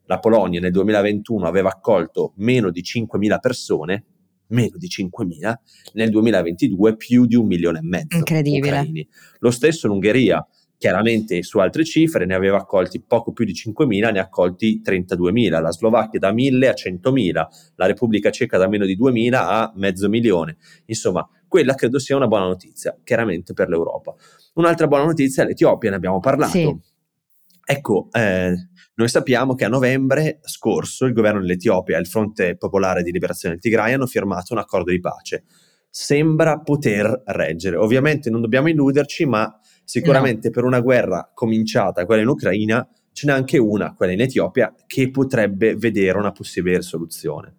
La 0.06 0.18
Polonia 0.18 0.60
nel 0.60 0.72
2021 0.72 1.46
aveva 1.46 1.68
accolto 1.70 2.32
meno 2.36 2.70
di 2.70 2.82
5.000 2.82 3.38
persone, 3.40 4.04
meno 4.48 4.76
di 4.76 4.86
5.000, 4.86 5.54
nel 5.94 6.10
2022 6.10 6.96
più 6.96 7.26
di 7.26 7.34
un 7.34 7.46
milione 7.46 7.80
e 7.80 7.82
mezzo. 7.82 8.16
Incredibile. 8.16 8.68
Ucraini. 8.68 9.08
Lo 9.40 9.50
stesso 9.50 9.88
l'Ungheria, 9.88 10.46
chiaramente 10.78 11.42
su 11.42 11.58
altre 11.58 11.84
cifre, 11.84 12.26
ne 12.26 12.34
aveva 12.34 12.58
accolti 12.58 13.00
poco 13.00 13.32
più 13.32 13.44
di 13.44 13.52
5.000, 13.52 14.12
ne 14.12 14.18
ha 14.18 14.22
accolti 14.22 14.82
32.000, 14.84 15.60
la 15.60 15.72
Slovacchia 15.72 16.18
da 16.18 16.32
1.000 16.32 16.68
a 16.68 16.72
100.000, 16.72 17.46
la 17.76 17.86
Repubblica 17.86 18.30
Ceca 18.30 18.58
da 18.58 18.68
meno 18.68 18.84
di 18.84 18.96
2.000 18.96 19.34
a 19.34 19.72
mezzo 19.76 20.08
milione. 20.08 20.56
Insomma, 20.86 21.28
quella 21.48 21.74
credo 21.74 21.98
sia 21.98 22.16
una 22.16 22.26
buona 22.26 22.46
notizia, 22.46 22.96
chiaramente 23.02 23.52
per 23.52 23.68
l'Europa. 23.68 24.14
Un'altra 24.54 24.86
buona 24.86 25.04
notizia 25.04 25.42
è 25.42 25.46
l'Etiopia, 25.46 25.90
ne 25.90 25.96
abbiamo 25.96 26.20
parlato. 26.20 26.52
Sì. 26.52 26.76
Ecco, 27.68 28.08
eh, 28.12 28.54
noi 28.94 29.08
sappiamo 29.08 29.54
che 29.54 29.64
a 29.64 29.68
novembre 29.68 30.38
scorso 30.42 31.04
il 31.04 31.12
governo 31.12 31.40
dell'Etiopia 31.40 31.96
e 31.96 32.00
il 32.00 32.06
Fronte 32.06 32.56
Popolare 32.56 33.02
di 33.02 33.10
Liberazione 33.10 33.54
del 33.54 33.62
Tigray 33.62 33.92
hanno 33.92 34.06
firmato 34.06 34.52
un 34.52 34.60
accordo 34.60 34.90
di 34.90 35.00
pace. 35.00 35.44
Sembra 35.90 36.60
poter 36.60 37.22
reggere. 37.26 37.76
Ovviamente 37.76 38.30
non 38.30 38.40
dobbiamo 38.40 38.68
illuderci, 38.68 39.26
ma 39.26 39.52
sicuramente 39.86 40.48
no. 40.48 40.52
per 40.52 40.64
una 40.64 40.80
guerra 40.80 41.30
cominciata, 41.32 42.04
quella 42.04 42.20
in 42.20 42.28
Ucraina, 42.28 42.86
ce 43.12 43.26
n'è 43.26 43.32
anche 43.32 43.56
una, 43.56 43.94
quella 43.94 44.12
in 44.12 44.20
Etiopia, 44.20 44.74
che 44.86 45.10
potrebbe 45.10 45.76
vedere 45.76 46.18
una 46.18 46.32
possibile 46.32 46.82
soluzione. 46.82 47.54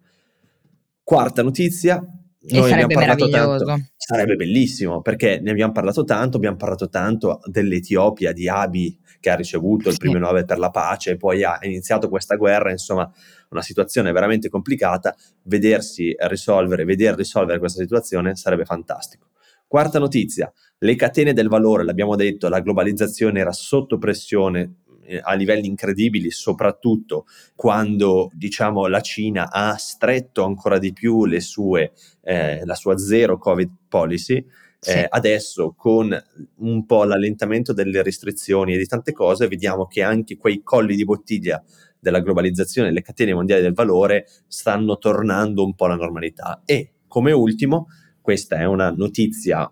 Quarta 1.02 1.42
notizia, 1.42 2.00
e 2.40 2.56
Noi 2.56 2.68
sarebbe 2.68 2.94
meraviglioso. 2.94 3.64
Tanto, 3.64 3.86
sarebbe 3.96 4.36
bellissimo 4.36 5.02
perché 5.02 5.40
ne 5.40 5.50
abbiamo 5.50 5.72
parlato 5.72 6.04
tanto, 6.04 6.36
abbiamo 6.36 6.56
parlato 6.56 6.88
tanto 6.88 7.40
dell'Etiopia, 7.44 8.32
di 8.32 8.48
Abi 8.48 8.98
che 9.20 9.30
ha 9.30 9.34
ricevuto 9.34 9.88
il 9.88 9.96
premio 9.98 10.20
Nobel 10.20 10.44
per 10.44 10.58
la 10.58 10.70
pace 10.70 11.12
e 11.12 11.16
poi 11.16 11.42
ha 11.42 11.58
iniziato 11.62 12.08
questa 12.08 12.36
guerra, 12.36 12.70
insomma 12.70 13.10
una 13.50 13.62
situazione 13.62 14.12
veramente 14.12 14.48
complicata, 14.48 15.14
vedersi 15.42 16.14
risolvere, 16.16 16.84
vedere 16.84 17.16
risolvere 17.16 17.58
questa 17.58 17.80
situazione 17.80 18.36
sarebbe 18.36 18.64
fantastico. 18.64 19.30
Quarta 19.66 19.98
notizia, 19.98 20.50
le 20.78 20.96
catene 20.96 21.32
del 21.32 21.48
valore, 21.48 21.84
l'abbiamo 21.84 22.16
detto, 22.16 22.48
la 22.48 22.60
globalizzazione 22.60 23.40
era 23.40 23.52
sotto 23.52 23.98
pressione 23.98 24.76
eh, 25.08 25.20
a 25.22 25.34
livelli 25.34 25.66
incredibili, 25.66 26.30
soprattutto 26.30 27.26
quando 27.54 28.30
diciamo, 28.32 28.86
la 28.86 29.00
Cina 29.00 29.50
ha 29.50 29.74
stretto 29.76 30.44
ancora 30.44 30.78
di 30.78 30.92
più 30.92 31.26
sue, 31.40 31.92
eh, 32.22 32.64
la 32.64 32.74
sua 32.74 32.98
zero 32.98 33.38
Covid 33.38 33.70
policy. 33.88 34.44
Sì. 34.80 34.90
Eh, 34.90 35.06
adesso 35.08 35.74
con 35.76 36.16
un 36.58 36.86
po' 36.86 37.02
l'allentamento 37.02 37.72
delle 37.72 38.00
restrizioni 38.00 38.74
e 38.74 38.78
di 38.78 38.86
tante 38.86 39.10
cose 39.10 39.48
vediamo 39.48 39.86
che 39.86 40.02
anche 40.02 40.36
quei 40.36 40.62
colli 40.62 40.94
di 40.94 41.02
bottiglia 41.02 41.60
della 41.98 42.20
globalizzazione, 42.20 42.92
le 42.92 43.02
catene 43.02 43.34
mondiali 43.34 43.62
del 43.62 43.72
valore 43.72 44.28
stanno 44.46 44.98
tornando 44.98 45.64
un 45.64 45.74
po' 45.74 45.86
alla 45.86 45.96
normalità. 45.96 46.62
E 46.64 46.92
come 47.08 47.32
ultimo, 47.32 47.88
questa 48.20 48.58
è 48.58 48.64
una 48.66 48.90
notizia, 48.90 49.68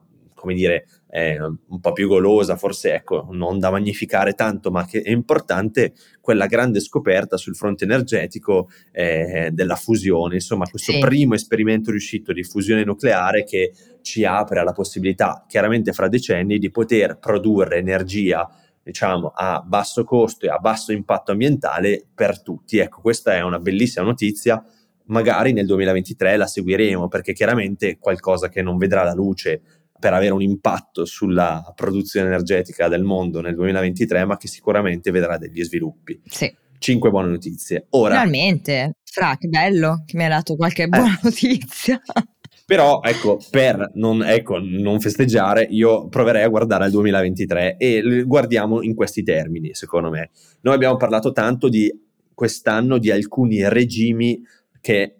come 0.47 0.55
dire, 0.55 0.87
eh, 1.11 1.41
un 1.41 1.81
po' 1.81 1.93
più 1.93 2.07
golosa, 2.07 2.57
forse 2.57 2.95
ecco, 2.95 3.27
non 3.33 3.59
da 3.59 3.71
magnificare 3.71 4.35
tanto, 4.35 4.71
ma 4.71 4.87
che 4.87 5.03
è 5.03 5.11
importante 5.11 5.93
quella 6.21 6.47
grande 6.47 6.79
scoperta 6.79 7.37
sul 7.37 7.57
fronte 7.57 7.83
energetico 7.83 8.69
eh, 8.93 9.51
della 9.53 9.75
fusione, 9.75 10.35
insomma, 10.35 10.69
questo 10.69 10.93
sì. 10.93 11.01
primo 11.01 11.35
esperimento 11.35 11.91
riuscito 11.91 12.33
di 12.33 12.45
fusione 12.45 12.85
nucleare 12.85 13.43
che 13.43 13.73
ci 14.03 14.25
apre 14.25 14.61
alla 14.61 14.73
possibilità, 14.73 15.45
chiaramente 15.49 15.93
fra 15.93 16.07
decenni, 16.07 16.59
di 16.59 16.71
poter 16.71 17.19
produrre 17.19 17.79
energia 17.79 18.49
diciamo 18.87 19.33
a 19.35 19.65
basso 19.67 20.05
costo 20.05 20.47
e 20.47 20.49
a 20.49 20.59
basso 20.59 20.93
impatto 20.93 21.33
ambientale 21.33 22.07
per 22.15 22.41
tutti. 22.41 22.79
Ecco, 22.79 23.01
questa 23.01 23.35
è 23.35 23.41
una 23.41 23.59
bellissima 23.59 24.05
notizia. 24.05 24.65
Magari 25.07 25.53
nel 25.53 25.67
2023 25.67 26.37
la 26.37 26.47
seguiremo 26.47 27.09
perché 27.09 27.33
chiaramente 27.33 27.99
qualcosa 27.99 28.49
che 28.49 28.63
non 28.63 28.77
vedrà 28.77 29.03
la 29.03 29.13
luce 29.13 29.61
per 29.99 30.13
avere 30.13 30.33
un 30.33 30.43
impatto 30.43 31.05
sulla 31.05 31.73
produzione 31.75 32.27
energetica 32.27 32.89
del 32.89 33.03
mondo 33.03 33.41
nel 33.41 33.55
2023, 33.55 34.25
ma 34.25 34.37
che 34.37 34.49
sicuramente 34.49 35.11
vedrà 35.11 35.39
degli 35.39 35.63
sviluppi. 35.63 36.21
Sì. 36.25 36.55
Cinque 36.79 37.11
buone 37.11 37.29
notizie. 37.29 37.87
Ora, 37.91 38.15
Finalmente, 38.15 38.97
Fra, 39.03 39.37
che 39.39 39.49
bello 39.49 40.03
che 40.05 40.17
mi 40.17 40.25
hai 40.25 40.29
dato 40.29 40.57
qualche 40.57 40.83
eh. 40.83 40.89
buona 40.89 41.15
eh. 41.15 41.21
notizia. 41.23 42.01
Però, 42.67 43.01
ecco, 43.03 43.39
per 43.51 43.93
non, 43.95 44.25
ecco, 44.25 44.59
non, 44.59 45.01
festeggiare, 45.01 45.63
io 45.71 46.09
proverei 46.09 46.43
a 46.43 46.49
guardare 46.49 46.85
al 46.85 46.91
2023 46.91 47.77
e 47.77 48.25
guardiamo 48.27 48.83
in 48.83 48.95
questi 48.95 49.23
termini, 49.23 49.73
secondo 49.73 50.11
me. 50.11 50.31
Noi 50.63 50.75
abbiamo 50.75 50.97
parlato 50.97 51.31
tanto 51.31 51.69
di 51.69 51.89
quest'anno 52.35 52.99
di 52.99 53.13
alcuni 53.13 53.67
regimi 53.69 54.43
che 54.81 55.16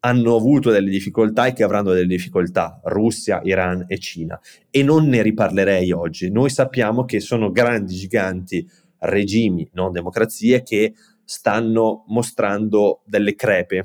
hanno 0.00 0.34
avuto 0.34 0.70
delle 0.70 0.90
difficoltà 0.90 1.46
e 1.46 1.52
che 1.52 1.62
avranno 1.62 1.92
delle 1.92 2.06
difficoltà, 2.06 2.80
Russia, 2.84 3.40
Iran 3.44 3.84
e 3.86 3.98
Cina. 3.98 4.40
E 4.70 4.82
non 4.82 5.06
ne 5.08 5.22
riparlerei 5.22 5.92
oggi. 5.92 6.30
Noi 6.30 6.50
sappiamo 6.50 7.04
che 7.04 7.20
sono 7.20 7.50
grandi, 7.50 7.94
giganti 7.94 8.66
regimi, 9.00 9.68
non 9.74 9.92
democrazie, 9.92 10.62
che 10.62 10.94
stanno 11.24 12.04
mostrando 12.08 13.02
delle 13.04 13.34
crepe. 13.34 13.84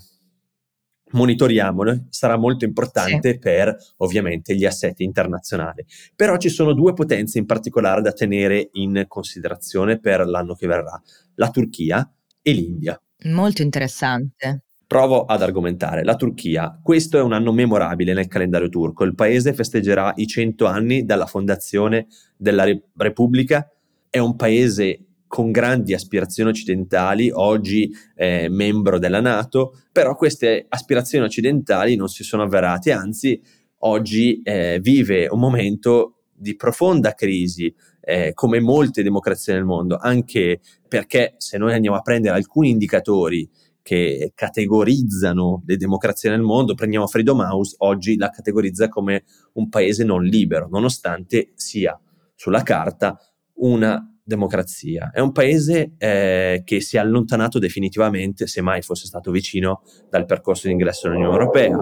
Monitoriamole, 1.11 2.07
sarà 2.09 2.35
molto 2.35 2.65
importante 2.65 3.31
sì. 3.33 3.39
per 3.39 3.75
ovviamente 3.97 4.55
gli 4.55 4.65
assetti 4.65 5.03
internazionali. 5.03 5.85
Però 6.15 6.37
ci 6.37 6.49
sono 6.49 6.73
due 6.73 6.93
potenze 6.93 7.37
in 7.37 7.45
particolare 7.45 8.01
da 8.01 8.11
tenere 8.11 8.69
in 8.73 9.05
considerazione 9.07 9.99
per 9.99 10.25
l'anno 10.25 10.55
che 10.55 10.67
verrà, 10.67 10.99
la 11.35 11.49
Turchia 11.51 12.09
e 12.41 12.51
l'India. 12.51 12.99
Molto 13.25 13.61
interessante. 13.61 14.63
Provo 14.87 15.25
ad 15.25 15.41
argomentare. 15.41 16.03
La 16.03 16.15
Turchia, 16.15 16.79
questo 16.81 17.17
è 17.17 17.21
un 17.21 17.33
anno 17.33 17.51
memorabile 17.51 18.13
nel 18.13 18.27
calendario 18.27 18.69
turco. 18.69 19.03
Il 19.03 19.15
paese 19.15 19.53
festeggerà 19.53 20.13
i 20.17 20.27
100 20.27 20.65
anni 20.65 21.05
dalla 21.05 21.25
fondazione 21.25 22.07
della 22.37 22.65
Repubblica. 22.95 23.67
È 24.09 24.19
un 24.19 24.35
paese 24.35 25.05
con 25.27 25.51
grandi 25.51 25.93
aspirazioni 25.93 26.51
occidentali, 26.51 27.29
oggi 27.29 27.91
è 28.13 28.47
membro 28.47 28.99
della 28.99 29.19
Nato, 29.19 29.75
però 29.91 30.15
queste 30.15 30.65
aspirazioni 30.69 31.25
occidentali 31.25 31.95
non 31.95 32.07
si 32.07 32.23
sono 32.23 32.43
avverate, 32.43 32.91
anzi 32.91 33.41
oggi 33.79 34.41
eh, 34.43 34.79
vive 34.81 35.27
un 35.27 35.39
momento 35.39 36.19
di 36.31 36.55
profonda 36.55 37.13
crisi, 37.13 37.73
eh, 38.01 38.33
come 38.33 38.59
molte 38.59 39.03
democrazie 39.03 39.53
nel 39.53 39.65
mondo, 39.65 39.97
anche 39.97 40.59
perché 40.87 41.33
se 41.37 41.57
noi 41.57 41.73
andiamo 41.73 41.97
a 41.97 42.01
prendere 42.01 42.35
alcuni 42.35 42.69
indicatori 42.69 43.49
che 43.85 44.31
categorizzano 44.33 45.61
le 45.63 45.77
democrazie 45.77 46.31
nel 46.31 46.41
mondo, 46.41 46.73
prendiamo 46.73 47.05
Freedom 47.05 47.41
House, 47.41 47.75
oggi 47.79 48.17
la 48.17 48.31
categorizza 48.31 48.89
come 48.89 49.25
un 49.53 49.69
paese 49.69 50.03
non 50.03 50.23
libero, 50.23 50.67
nonostante 50.67 51.51
sia 51.53 51.95
sulla 52.33 52.63
carta 52.63 53.15
una 53.57 54.03
democrazia, 54.23 55.11
è 55.13 55.19
un 55.19 55.31
paese 55.31 55.93
eh, 55.99 56.63
che 56.65 56.81
si 56.81 56.95
è 56.95 56.99
allontanato 56.99 57.59
definitivamente, 57.59 58.47
se 58.47 58.61
mai 58.61 58.81
fosse 58.81 59.05
stato 59.05 59.29
vicino, 59.29 59.83
dal 60.09 60.25
percorso 60.25 60.65
di 60.65 60.73
ingresso 60.73 61.07
nell'Unione 61.07 61.35
Europea, 61.35 61.77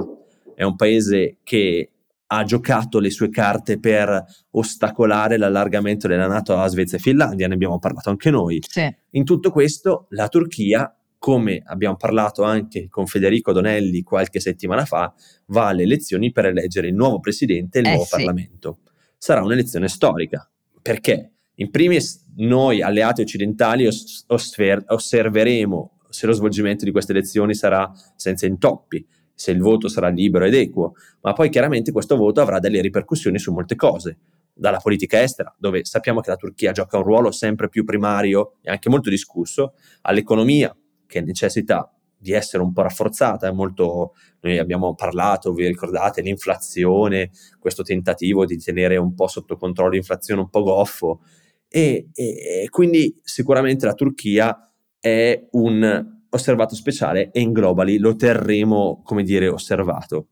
è 0.55 0.63
un 0.63 0.75
paese 0.75 1.37
che 1.41 1.89
ha 2.25 2.43
giocato 2.43 2.99
le 2.99 3.11
sue 3.11 3.29
carte 3.29 3.79
per 3.79 4.25
ostacolare 4.51 5.37
l'allargamento 5.37 6.09
della 6.09 6.27
Nato 6.27 6.57
a 6.57 6.67
Svezia 6.67 6.97
e 6.97 7.01
Finlandia, 7.01 7.47
ne 7.47 7.53
abbiamo 7.53 7.79
parlato 7.79 8.09
anche 8.09 8.29
noi. 8.29 8.61
Sì. 8.67 8.93
In 9.11 9.23
tutto 9.23 9.51
questo 9.51 10.07
la 10.09 10.27
Turchia, 10.27 10.93
come 11.23 11.63
abbiamo 11.67 11.95
parlato 11.95 12.43
anche 12.43 12.89
con 12.89 13.05
Federico 13.05 13.53
Donelli 13.53 14.03
qualche 14.03 14.41
settimana 14.41 14.83
fa, 14.83 15.13
va 15.45 15.67
alle 15.67 15.83
elezioni 15.83 16.33
per 16.33 16.47
eleggere 16.47 16.89
il 16.89 16.95
nuovo 16.95 17.21
presidente 17.21 17.77
e 17.77 17.81
il 17.81 17.87
eh 17.87 17.89
nuovo 17.91 18.03
sì. 18.03 18.09
Parlamento. 18.17 18.79
Sarà 19.17 19.41
un'elezione 19.41 19.87
storica. 19.87 20.51
Perché? 20.81 21.31
In 21.55 21.71
primis 21.71 22.25
noi 22.35 22.81
alleati 22.81 23.21
occidentali 23.21 23.87
os- 23.87 24.25
osfer- 24.27 24.83
osserveremo 24.85 25.99
se 26.09 26.25
lo 26.25 26.33
svolgimento 26.33 26.83
di 26.83 26.91
queste 26.91 27.13
elezioni 27.13 27.55
sarà 27.55 27.89
senza 28.17 28.45
intoppi, 28.45 29.07
se 29.33 29.51
il 29.51 29.61
voto 29.61 29.87
sarà 29.87 30.09
libero 30.09 30.43
ed 30.43 30.55
equo, 30.55 30.91
ma 31.21 31.31
poi 31.31 31.47
chiaramente 31.47 31.93
questo 31.93 32.17
voto 32.17 32.41
avrà 32.41 32.59
delle 32.59 32.81
ripercussioni 32.81 33.39
su 33.39 33.53
molte 33.53 33.75
cose, 33.75 34.17
dalla 34.53 34.79
politica 34.79 35.21
estera, 35.21 35.55
dove 35.57 35.85
sappiamo 35.85 36.19
che 36.19 36.31
la 36.31 36.35
Turchia 36.35 36.73
gioca 36.73 36.97
un 36.97 37.03
ruolo 37.03 37.31
sempre 37.31 37.69
più 37.69 37.85
primario 37.85 38.57
e 38.61 38.69
anche 38.69 38.89
molto 38.89 39.09
discusso, 39.09 39.75
all'economia, 40.01 40.75
che 41.07 41.21
necessita 41.21 41.91
di 42.17 42.31
essere 42.31 42.63
un 42.63 42.71
po' 42.71 42.83
rafforzata, 42.83 43.47
è 43.47 43.51
molto, 43.51 44.13
noi 44.41 44.57
abbiamo 44.57 44.95
parlato, 44.95 45.51
vi 45.51 45.67
ricordate, 45.67 46.21
l'inflazione, 46.21 47.31
questo 47.59 47.83
tentativo 47.83 48.45
di 48.45 48.57
tenere 48.57 48.95
un 48.95 49.13
po' 49.13 49.27
sotto 49.27 49.57
controllo 49.57 49.91
l'inflazione 49.91 50.39
un 50.39 50.49
po' 50.49 50.63
goffo, 50.63 51.21
e, 51.67 52.09
e, 52.13 52.61
e 52.63 52.69
quindi 52.69 53.19
sicuramente 53.23 53.85
la 53.85 53.93
Turchia 53.93 54.71
è 54.99 55.47
un 55.51 56.11
osservato 56.29 56.75
speciale 56.75 57.29
e 57.31 57.41
in 57.41 57.51
globally 57.51 57.97
lo 57.97 58.15
terremo, 58.15 59.01
come 59.03 59.23
dire, 59.23 59.49
osservato. 59.49 60.27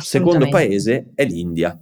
Secondo 0.00 0.48
paese 0.48 1.12
è 1.14 1.24
l'India. 1.24 1.80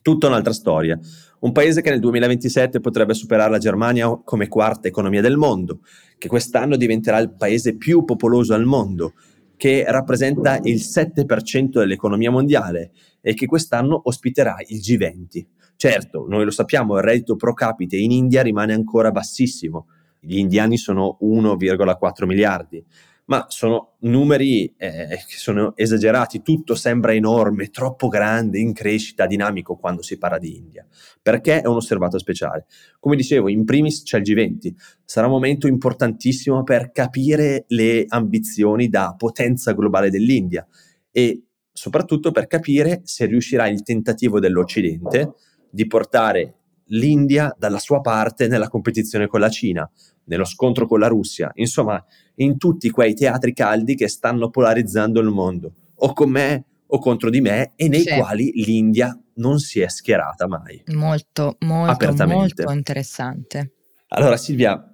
Tutta 0.00 0.28
un'altra 0.28 0.52
storia. 0.52 0.98
Un 1.40 1.52
paese 1.52 1.80
che 1.80 1.88
nel 1.88 2.00
2027 2.00 2.80
potrebbe 2.80 3.14
superare 3.14 3.50
la 3.50 3.58
Germania 3.58 4.20
come 4.22 4.46
quarta 4.48 4.88
economia 4.88 5.22
del 5.22 5.38
mondo, 5.38 5.80
che 6.18 6.28
quest'anno 6.28 6.76
diventerà 6.76 7.18
il 7.18 7.34
paese 7.34 7.76
più 7.76 8.04
popoloso 8.04 8.52
al 8.52 8.66
mondo, 8.66 9.14
che 9.56 9.84
rappresenta 9.88 10.58
il 10.62 10.76
7% 10.76 11.78
dell'economia 11.78 12.30
mondiale 12.30 12.90
e 13.22 13.32
che 13.32 13.46
quest'anno 13.46 14.00
ospiterà 14.04 14.56
il 14.66 14.80
G20. 14.80 15.46
Certo, 15.76 16.26
noi 16.28 16.44
lo 16.44 16.50
sappiamo, 16.50 16.96
il 16.96 17.02
reddito 17.02 17.36
pro 17.36 17.54
capite 17.54 17.96
in 17.96 18.10
India 18.10 18.42
rimane 18.42 18.74
ancora 18.74 19.10
bassissimo, 19.10 19.86
gli 20.20 20.36
indiani 20.36 20.76
sono 20.76 21.16
1,4 21.22 22.26
miliardi, 22.26 22.84
ma 23.30 23.46
sono 23.48 23.92
numeri 24.00 24.74
eh, 24.76 25.06
che 25.24 25.36
sono 25.36 25.76
esagerati, 25.76 26.42
tutto 26.42 26.74
sembra 26.74 27.14
enorme, 27.14 27.70
troppo 27.70 28.08
grande, 28.08 28.58
in 28.58 28.72
crescita, 28.72 29.26
dinamico 29.26 29.76
quando 29.76 30.02
si 30.02 30.18
parla 30.18 30.38
di 30.38 30.56
India, 30.56 30.84
perché 31.22 31.60
è 31.60 31.68
un 31.68 31.76
osservato 31.76 32.18
speciale. 32.18 32.66
Come 32.98 33.14
dicevo, 33.14 33.48
in 33.48 33.64
primis 33.64 34.02
c'è 34.02 34.18
il 34.18 34.24
G20, 34.24 34.72
sarà 35.04 35.26
un 35.28 35.32
momento 35.32 35.68
importantissimo 35.68 36.64
per 36.64 36.90
capire 36.90 37.66
le 37.68 38.04
ambizioni 38.08 38.88
da 38.88 39.14
potenza 39.16 39.74
globale 39.74 40.10
dell'India 40.10 40.66
e 41.12 41.44
soprattutto 41.72 42.32
per 42.32 42.48
capire 42.48 43.02
se 43.04 43.26
riuscirà 43.26 43.68
il 43.68 43.84
tentativo 43.84 44.40
dell'Occidente 44.40 45.34
di 45.70 45.86
portare 45.86 46.59
l'India 46.90 47.54
dalla 47.58 47.78
sua 47.78 48.00
parte 48.00 48.46
nella 48.46 48.68
competizione 48.68 49.26
con 49.26 49.40
la 49.40 49.48
Cina, 49.48 49.88
nello 50.24 50.44
scontro 50.44 50.86
con 50.86 51.00
la 51.00 51.08
Russia, 51.08 51.50
insomma, 51.54 52.02
in 52.36 52.56
tutti 52.56 52.90
quei 52.90 53.14
teatri 53.14 53.52
caldi 53.52 53.94
che 53.94 54.08
stanno 54.08 54.50
polarizzando 54.50 55.20
il 55.20 55.28
mondo, 55.28 55.74
o 55.96 56.12
con 56.12 56.30
me 56.30 56.64
o 56.86 56.98
contro 56.98 57.30
di 57.30 57.40
me, 57.40 57.72
e 57.76 57.88
nei 57.88 58.02
sì. 58.02 58.16
quali 58.16 58.50
l'India 58.54 59.16
non 59.34 59.58
si 59.58 59.80
è 59.80 59.88
schierata 59.88 60.48
mai. 60.48 60.82
Molto, 60.86 61.56
molto, 61.60 62.26
molto 62.26 62.70
interessante. 62.72 63.74
Allora, 64.08 64.36
Silvia, 64.36 64.84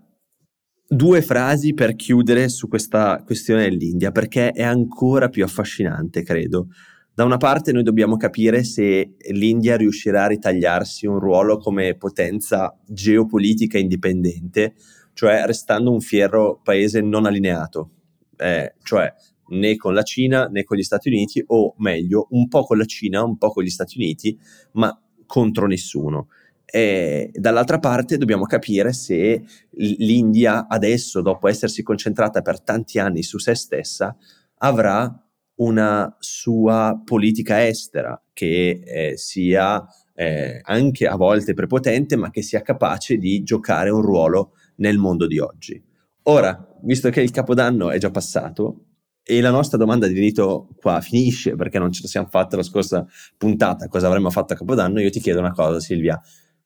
due 0.87 1.23
frasi 1.23 1.73
per 1.73 1.97
chiudere 1.97 2.49
su 2.49 2.69
questa 2.69 3.23
questione 3.25 3.63
dell'India, 3.63 4.13
perché 4.13 4.51
è 4.51 4.63
ancora 4.63 5.29
più 5.29 5.43
affascinante, 5.43 6.23
credo. 6.23 6.69
Da 7.17 7.25
una 7.25 7.39
parte 7.39 7.73
noi 7.73 7.83
dobbiamo 7.83 8.19
capire 8.19 8.63
se 8.63 9.15
l'India 9.31 9.79
riuscirà 9.79 10.25
a 10.25 10.27
ritagliarsi 10.27 11.07
un 11.07 11.19
ruolo 11.19 11.57
come 11.57 11.95
potenza 11.95 12.79
geopolitica 12.87 13.79
indipendente, 13.79 14.75
cioè 15.15 15.47
restando 15.47 15.91
un 15.91 16.03
fiero 16.03 16.61
paese 16.63 17.01
non 17.01 17.25
allineato, 17.25 17.91
eh, 18.37 18.75
cioè 18.83 19.11
né 19.49 19.77
con 19.77 19.95
la 19.95 20.03
Cina 20.03 20.45
né 20.49 20.65
con 20.65 20.77
gli 20.77 20.83
Stati 20.83 21.09
Uniti, 21.09 21.43
o 21.47 21.75
meglio, 21.79 22.27
un 22.33 22.49
po' 22.49 22.65
con 22.65 22.77
la 22.77 22.85
Cina, 22.85 23.25
un 23.25 23.39
po' 23.39 23.49
con 23.49 23.65
gli 23.65 23.71
Stati 23.71 23.97
Uniti, 23.97 24.39
ma 24.73 24.95
contro 25.25 25.67
nessuno. 25.67 26.29
E 26.67 27.31
dall'altra 27.33 27.79
parte 27.79 28.19
dobbiamo 28.19 28.45
capire 28.45 28.93
se 28.93 29.43
l'India 29.71 30.67
adesso, 30.69 31.23
dopo 31.23 31.49
essersi 31.49 31.83
concentrata 31.83 32.43
per 32.43 32.61
tanti 32.61 32.99
anni 32.99 33.23
su 33.23 33.39
se 33.39 33.55
stessa, 33.55 34.15
avrà 34.59 35.26
una 35.57 36.15
sua 36.19 37.01
politica 37.05 37.67
estera 37.67 38.21
che 38.33 38.83
eh, 38.85 39.17
sia 39.17 39.85
eh, 40.15 40.61
anche 40.63 41.07
a 41.07 41.17
volte 41.17 41.55
prepotente, 41.55 42.17
ma 42.17 42.31
che 42.31 42.43
sia 42.43 42.63
capace 42.63 43.17
di 43.17 43.43
giocare 43.43 43.91
un 43.91 44.01
ruolo 44.01 44.53
nel 44.77 44.99
mondo 44.99 45.27
di 45.27 45.39
oggi. 45.39 45.83
Ora, 46.25 46.77
visto 46.83 47.09
che 47.11 47.21
il 47.21 47.31
capodanno 47.31 47.91
è 47.91 47.99
già 47.99 48.11
passato 48.11 48.87
e 49.23 49.41
la 49.41 49.51
nostra 49.51 49.79
domanda 49.79 50.07
di 50.07 50.19
rito 50.19 50.69
qua 50.77 51.01
finisce 51.01 51.55
perché 51.57 51.79
non 51.79 51.93
ce 51.93 52.03
la 52.03 52.09
siamo 52.09 52.29
fatta 52.29 52.57
la 52.57 52.63
scorsa 52.63 53.07
puntata, 53.37 53.89
cosa 53.89 54.07
avremmo 54.07 54.31
fatto 54.31 54.53
a 54.53 54.57
capodanno, 54.57 55.01
io 55.01 55.11
ti 55.11 55.21
chiedo 55.21 55.41
una 55.41 55.53
cosa 55.53 55.81
Silvia, 55.81 56.21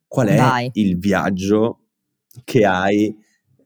qual 0.07 0.29
è 0.29 0.37
Vai. 0.37 0.71
il 0.75 0.99
viaggio 0.99 1.85
che 2.45 2.65
hai 2.65 3.15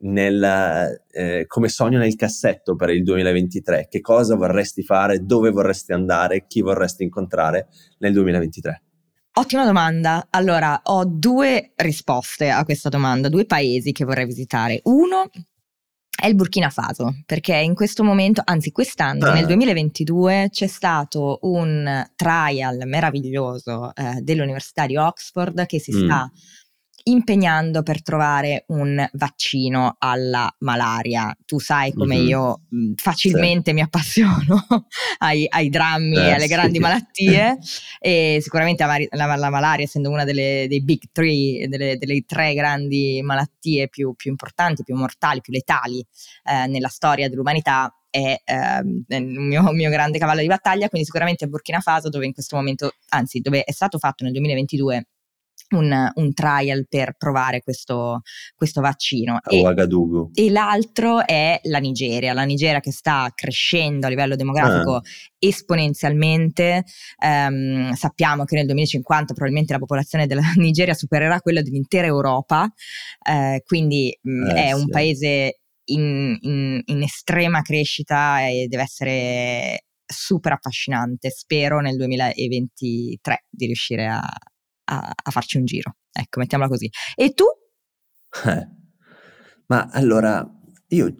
nel, 0.05 1.01
eh, 1.11 1.45
come 1.47 1.69
sogno 1.69 1.99
nel 1.99 2.17
cassetto 2.17 2.75
per 2.75 2.91
il 2.91 3.03
2023? 3.03 3.89
Che 3.89 4.01
cosa 4.01 4.37
vorresti 4.37 4.83
fare? 4.83 5.25
Dove 5.25 5.51
vorresti 5.51 5.93
andare? 5.93 6.47
Chi 6.47 6.61
vorresti 6.61 7.03
incontrare 7.03 7.69
nel 7.99 8.13
2023? 8.13 8.83
Ottima 9.37 9.65
domanda. 9.65 10.29
Allora, 10.31 10.81
ho 10.85 11.05
due 11.05 11.73
risposte 11.77 12.51
a 12.51 12.65
questa 12.65 12.89
domanda, 12.89 13.29
due 13.29 13.47
paesi 13.47 13.93
che 13.93 14.05
vorrei 14.05 14.27
visitare. 14.27 14.81
Uno 14.85 15.29
è 16.17 16.29
il 16.29 16.37
Burkina 16.37 16.71
Faso, 16.71 17.23
perché 17.27 17.57
in 17.57 17.75
questo 17.75 18.05
momento, 18.05 18.41
anzi 18.45 18.71
quest'anno, 18.71 19.27
ah. 19.27 19.33
nel 19.33 19.47
2022, 19.47 20.49
c'è 20.51 20.69
stato 20.69 21.41
un 21.43 22.09
trial 22.15 22.83
meraviglioso 22.87 23.93
eh, 23.95 24.21
dell'Università 24.23 24.87
di 24.87 24.97
Oxford 24.97 25.67
che 25.67 25.81
si 25.81 25.93
mm. 25.93 26.05
sta 26.05 26.31
impegnando 27.05 27.83
per 27.83 28.03
trovare 28.03 28.65
un 28.69 29.07
vaccino 29.13 29.97
alla 29.99 30.53
malaria. 30.61 31.37
Tu 31.45 31.59
sai 31.59 31.93
come 31.93 32.17
mm-hmm. 32.17 32.27
io 32.27 32.61
mh, 32.69 32.93
facilmente 32.97 33.71
sì. 33.71 33.77
mi 33.77 33.83
appassiono 33.83 34.65
ai, 35.19 35.47
ai, 35.49 35.69
drammi 35.69 36.17
eh, 36.17 36.29
e 36.29 36.33
alle 36.33 36.47
grandi 36.47 36.77
sì. 36.77 36.81
malattie 36.81 37.59
e 38.01 38.39
sicuramente 38.41 38.85
la, 38.85 38.97
la, 39.11 39.37
la, 39.37 39.51
malaria 39.51 39.85
essendo 39.85 40.11
una 40.11 40.25
delle, 40.25 40.67
dei 40.69 40.83
big 40.83 41.03
three, 41.13 41.69
delle, 41.69 41.99
delle 41.99 42.23
tre 42.27 42.55
grandi 42.55 43.21
malattie 43.23 43.89
più, 43.89 44.15
più, 44.15 44.31
importanti, 44.31 44.83
più 44.83 44.95
mortali, 44.95 45.41
più 45.41 45.53
letali 45.53 46.05
eh, 46.45 46.67
nella 46.67 46.89
storia 46.89 47.29
dell'umanità, 47.29 47.95
è 48.09 48.41
eh, 48.45 49.17
il 49.19 49.27
mio, 49.27 49.73
mio, 49.73 49.91
grande 49.91 50.19
cavallo 50.19 50.41
di 50.41 50.47
battaglia, 50.47 50.89
quindi 50.89 51.05
sicuramente 51.05 51.49
Burkina 51.49 51.81
Faso 51.81 52.09
dove 52.09 52.25
in 52.25 52.33
questo 52.33 52.55
momento, 52.55 52.93
anzi 53.09 53.41
dove 53.41 53.65
è 53.65 53.73
stato 53.73 53.99
fatto 53.99 54.23
nel 54.23 54.33
2022 54.33 55.09
un, 55.71 56.11
un, 56.15 56.35
trial 56.35 56.87
per 56.89 57.15
provare 57.17 57.63
questo, 57.63 58.21
questo 58.55 58.81
vaccino. 58.81 59.39
E, 60.35 60.45
e, 60.47 60.51
l'altro 60.51 61.27
è 61.27 61.61
la 61.65 61.79
Nigeria, 61.79 62.33
la 62.33 62.45
Nigeria 62.45 62.81
che 62.81 62.93
sta 62.93 63.31
crescendo 63.35 64.07
a 64.07 64.11
livello 64.11 64.37
demografico 64.37 64.97
ah. 64.97 65.03
esponenzialmente. 65.39 66.85
Um, 67.25 67.93
sappiamo 67.95 68.45
che 68.45 68.57
nel 68.57 68.67
2050 68.67 69.33
probabilmente 69.33 69.73
la 69.73 69.79
popolazione 69.79 70.27
della 70.27 70.43
Nigeria 70.57 70.95
supererà 70.95 71.41
quella 71.41 71.63
dell'intera 71.63 72.07
Europa, 72.07 72.65
uh, 72.65 73.59
quindi 73.65 74.17
mh, 74.21 74.49
eh, 74.49 74.65
è 74.67 74.73
un 74.73 74.89
paese 74.89 75.61
in, 75.87 76.37
in, 76.41 76.81
in 76.85 77.03
estrema 77.03 77.63
crescita 77.63 78.47
e 78.47 78.67
deve 78.69 78.83
essere 78.83 79.85
super 80.07 80.53
affascinante. 80.53 81.31
Spero 81.31 81.81
nel 81.81 81.97
2023 81.97 83.47
di 83.51 83.67
riuscire 83.67 84.07
a, 84.07 84.23
a, 84.85 85.13
a 85.15 85.31
farci 85.31 85.59
un 85.59 85.65
giro. 85.65 85.97
Ecco, 86.13 86.41
mettiamola 86.41 86.69
così. 86.69 86.89
E 87.15 87.33
tu? 87.35 87.45
Eh, 88.47 88.69
ma 89.67 89.89
allora, 89.93 90.49
io 90.89 91.15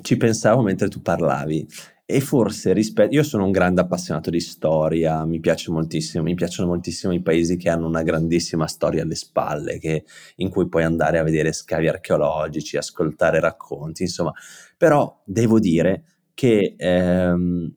ci 0.00 0.16
pensavo 0.16 0.62
mentre 0.62 0.88
tu 0.88 1.02
parlavi 1.02 1.66
e 2.08 2.20
forse 2.20 2.72
rispetto, 2.72 3.14
io 3.14 3.24
sono 3.24 3.44
un 3.44 3.50
grande 3.50 3.80
appassionato 3.80 4.30
di 4.30 4.38
storia, 4.38 5.24
mi 5.24 5.40
piace 5.40 5.72
moltissimo, 5.72 6.22
mi 6.22 6.34
piacciono 6.34 6.68
moltissimo 6.68 7.12
i 7.12 7.20
paesi 7.20 7.56
che 7.56 7.68
hanno 7.68 7.88
una 7.88 8.04
grandissima 8.04 8.68
storia 8.68 9.02
alle 9.02 9.16
spalle, 9.16 9.80
che, 9.80 10.04
in 10.36 10.48
cui 10.48 10.68
puoi 10.68 10.84
andare 10.84 11.18
a 11.18 11.24
vedere 11.24 11.52
scavi 11.52 11.88
archeologici, 11.88 12.76
ascoltare 12.76 13.40
racconti, 13.40 14.02
insomma, 14.02 14.32
però 14.76 15.20
devo 15.24 15.58
dire 15.58 16.04
che 16.32 16.76
ehm, 16.78 17.74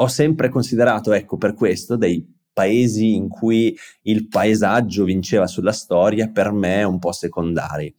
ho 0.00 0.06
sempre 0.06 0.50
considerato, 0.50 1.12
ecco, 1.12 1.38
per 1.38 1.54
questo, 1.54 1.96
dei 1.96 2.37
paesi 2.58 3.14
in 3.14 3.28
cui 3.28 3.78
il 4.02 4.26
paesaggio 4.26 5.04
vinceva 5.04 5.46
sulla 5.46 5.70
storia, 5.70 6.28
per 6.28 6.50
me 6.50 6.82
un 6.82 6.98
po' 6.98 7.12
secondari. 7.12 7.94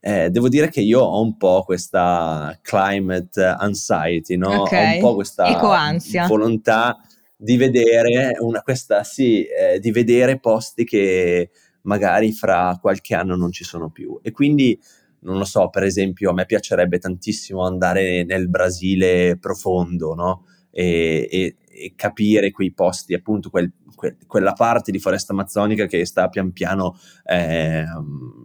Eh, 0.00 0.28
devo 0.30 0.48
dire 0.48 0.68
che 0.70 0.80
io 0.80 0.98
ho 0.98 1.22
un 1.22 1.36
po' 1.36 1.62
questa 1.62 2.58
climate 2.62 3.40
anxiety, 3.40 4.36
no? 4.36 4.62
Okay. 4.62 4.94
Ho 4.94 4.94
un 4.94 5.00
po' 5.00 5.14
questa 5.14 5.46
Ecoansia. 5.46 6.26
volontà 6.26 6.98
di 7.36 7.56
vedere, 7.56 8.32
una, 8.40 8.60
questa, 8.62 9.04
sì, 9.04 9.44
eh, 9.44 9.78
di 9.78 9.92
vedere 9.92 10.40
posti 10.40 10.84
che 10.84 11.50
magari 11.82 12.32
fra 12.32 12.76
qualche 12.80 13.14
anno 13.14 13.36
non 13.36 13.52
ci 13.52 13.62
sono 13.62 13.88
più. 13.90 14.18
E 14.20 14.32
quindi, 14.32 14.76
non 15.20 15.38
lo 15.38 15.44
so, 15.44 15.68
per 15.68 15.84
esempio, 15.84 16.30
a 16.30 16.32
me 16.32 16.44
piacerebbe 16.44 16.98
tantissimo 16.98 17.64
andare 17.64 18.24
nel 18.24 18.48
Brasile 18.48 19.38
profondo, 19.38 20.14
no? 20.14 20.46
E, 20.72 21.28
e, 21.30 21.56
e 21.72 21.94
capire 21.96 22.50
quei 22.50 22.72
posti, 22.72 23.14
appunto, 23.14 23.50
quel 23.50 23.72
que- 23.94 24.16
quella 24.26 24.52
parte 24.52 24.90
di 24.90 24.98
foresta 24.98 25.32
amazzonica 25.32 25.86
che 25.86 26.04
sta 26.04 26.28
pian 26.28 26.52
piano 26.52 26.96
eh, 27.24 27.84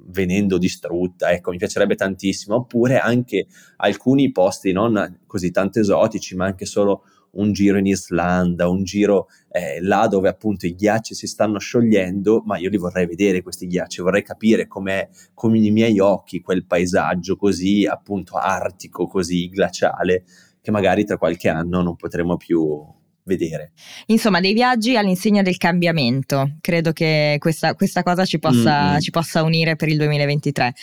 venendo 0.07 0.57
distrutta. 0.57 1.31
Ecco, 1.31 1.51
mi 1.51 1.57
piacerebbe 1.57 1.95
tantissimo. 1.95 2.55
Oppure 2.55 2.99
anche 2.99 3.47
alcuni 3.77 4.31
posti 4.31 4.71
non 4.71 5.21
così 5.25 5.51
tanto 5.51 5.79
esotici, 5.79 6.35
ma 6.35 6.45
anche 6.45 6.65
solo 6.65 7.03
un 7.31 7.51
giro 7.53 7.77
in 7.77 7.85
Islanda, 7.85 8.69
un 8.69 8.83
giro 8.83 9.27
eh, 9.49 9.81
là 9.81 10.07
dove 10.07 10.29
appunto 10.29 10.65
i 10.65 10.75
ghiacci 10.75 11.13
si 11.13 11.27
stanno 11.27 11.59
sciogliendo, 11.59 12.41
ma 12.45 12.57
io 12.57 12.69
li 12.69 12.77
vorrei 12.77 13.05
vedere 13.05 13.41
questi 13.41 13.67
ghiacci, 13.67 14.01
vorrei 14.01 14.23
capire 14.23 14.67
com'è, 14.67 15.07
come 15.33 15.59
i 15.59 15.71
miei 15.71 15.99
occhi, 15.99 16.41
quel 16.41 16.65
paesaggio 16.65 17.35
così 17.35 17.85
appunto 17.85 18.37
artico, 18.37 19.07
così 19.07 19.49
glaciale, 19.49 20.23
che 20.61 20.71
magari 20.71 21.05
tra 21.05 21.17
qualche 21.17 21.49
anno 21.49 21.81
non 21.81 21.95
potremo 21.95 22.37
più 22.37 22.95
vedere. 23.27 23.73
Insomma, 24.07 24.39
dei 24.39 24.53
viaggi 24.53 24.97
all'insegna 24.97 25.43
del 25.43 25.57
cambiamento. 25.57 26.53
Credo 26.61 26.93
che 26.93 27.35
questa, 27.39 27.75
questa 27.75 28.01
cosa 28.01 28.25
ci 28.25 28.39
possa, 28.39 28.99
ci 28.99 29.11
possa, 29.11 29.43
unire 29.43 29.75
per 29.75 29.89
il 29.89 29.97
2023. 29.97 30.73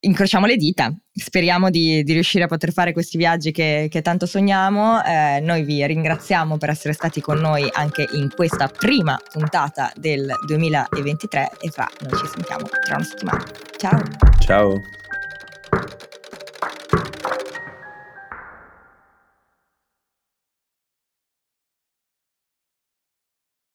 Incrociamo 0.00 0.46
le 0.46 0.56
dita. 0.56 0.92
Speriamo 1.12 1.70
di, 1.70 2.02
di 2.02 2.12
riuscire 2.12 2.44
a 2.44 2.46
poter 2.48 2.72
fare 2.72 2.92
questi 2.92 3.16
viaggi 3.16 3.52
che, 3.52 3.86
che 3.88 4.02
tanto 4.02 4.26
sogniamo. 4.26 5.04
Eh, 5.04 5.40
noi 5.40 5.62
vi 5.62 5.86
ringraziamo 5.86 6.56
per 6.56 6.70
essere 6.70 6.94
stati 6.94 7.20
con 7.20 7.38
noi 7.38 7.68
anche 7.70 8.08
in 8.12 8.30
questa 8.34 8.68
prima 8.68 9.20
puntata 9.30 9.92
del 9.94 10.32
2023 10.46 11.50
e 11.60 11.68
fra 11.68 11.88
noi 12.00 12.18
ci 12.18 12.26
sentiamo 12.26 12.66
tra 12.66 12.96
una 12.96 13.04
settimana. 13.04 13.44
Ciao. 13.76 14.02
Ciao. 14.40 14.80